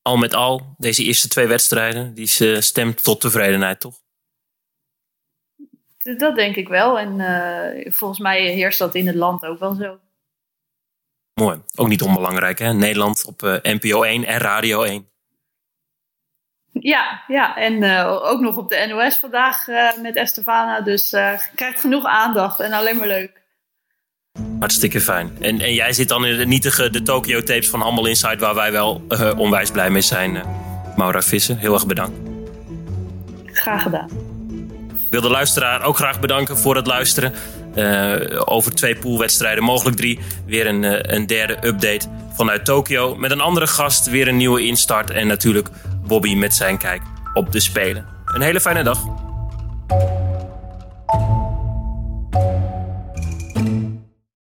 Al 0.02 0.18
met 0.18 0.34
al, 0.34 0.76
deze 0.78 1.04
eerste 1.04 1.28
twee 1.28 1.48
wedstrijden, 1.48 2.14
die 2.14 2.28
ze 2.28 2.62
stemt 2.62 3.04
tot 3.04 3.22
tevredenheid, 3.22 3.80
toch? 3.80 4.02
Dat 5.98 6.36
denk 6.36 6.56
ik 6.56 6.68
wel. 6.68 7.00
En 7.00 7.20
uh, 7.20 7.92
volgens 7.94 8.20
mij 8.20 8.52
heerst 8.52 8.80
dat 8.80 8.96
in 8.96 9.08
het 9.08 9.16
land 9.16 9.46
ook 9.46 9.60
wel 9.60 9.74
zo. 9.74 10.00
Mooi. 11.34 11.62
Ook 11.76 11.88
niet 11.88 12.02
onbelangrijk, 12.02 12.60
hè? 12.60 12.74
Nederland 12.74 13.26
op 13.26 13.42
uh, 13.42 13.56
NPO 13.62 14.04
1 14.04 14.24
en 14.24 14.40
Radio 14.40 14.84
1. 14.84 15.13
Ja, 16.80 17.24
ja. 17.28 17.58
en 17.58 17.74
uh, 17.84 18.22
ook 18.24 18.40
nog 18.40 18.58
op 18.58 18.70
de 18.70 18.86
NOS 18.90 19.18
vandaag 19.18 19.68
uh, 19.68 19.88
met 20.02 20.16
Estefana. 20.16 20.82
Dus 20.82 21.14
uh, 21.14 21.32
krijgt 21.56 21.80
genoeg 21.80 22.06
aandacht 22.06 22.60
en 22.60 22.72
alleen 22.72 22.98
maar 22.98 23.08
leuk. 23.08 23.42
Hartstikke 24.60 25.02
fijn. 25.02 25.38
En, 25.42 25.60
en 25.60 25.74
jij 25.74 25.94
zit 25.94 26.08
dan 26.08 26.26
in 26.26 26.38
de 26.38 26.46
nietige 26.46 26.90
de 26.90 27.02
Tokyo 27.02 27.40
tapes 27.40 27.70
van 27.70 27.82
Handball 27.82 28.10
Inside, 28.10 28.38
waar 28.38 28.56
wij 28.56 28.72
wel 28.72 29.02
onwijs 29.38 29.72
blij 29.72 29.90
mee 29.90 30.02
zijn. 30.02 30.44
Maura 30.96 31.22
Vissen, 31.22 31.58
heel 31.58 31.74
erg 31.74 31.88
bedankt. 31.88 32.18
Graag 33.46 33.82
gedaan. 33.82 34.10
Ik 35.00 35.20
wil 35.20 35.22
de 35.22 35.30
luisteraar 35.30 35.84
ook 35.84 35.98
graag 35.98 36.20
bedanken 36.20 36.58
voor 36.58 36.76
het 36.76 36.88
luisteren. 36.88 37.34
over 38.46 38.76
twee 38.76 38.96
poolwedstrijden, 38.96 39.64
mogelijk 39.64 39.98
drie. 39.98 40.20
Weer 40.46 40.68
een, 40.68 41.14
een 41.14 41.28
derde 41.28 41.68
update 41.68 42.08
vanuit 42.34 42.66
Tokio. 42.66 43.16
Met 43.16 43.32
een 43.32 43.42
andere 43.42 43.68
gast, 43.68 44.10
weer 44.10 44.28
een 44.28 44.38
nieuwe 44.38 44.66
instart. 44.66 45.10
En 45.10 45.28
natuurlijk 45.28 45.70
Bobby 46.08 46.36
met 46.36 46.54
zijn 46.54 46.78
kijk 46.78 47.02
op 47.34 47.52
de 47.52 47.60
Spelen. 47.60 48.06
Een 48.26 48.42
hele 48.42 48.62
fijne 48.62 48.84
dag. 48.84 49.00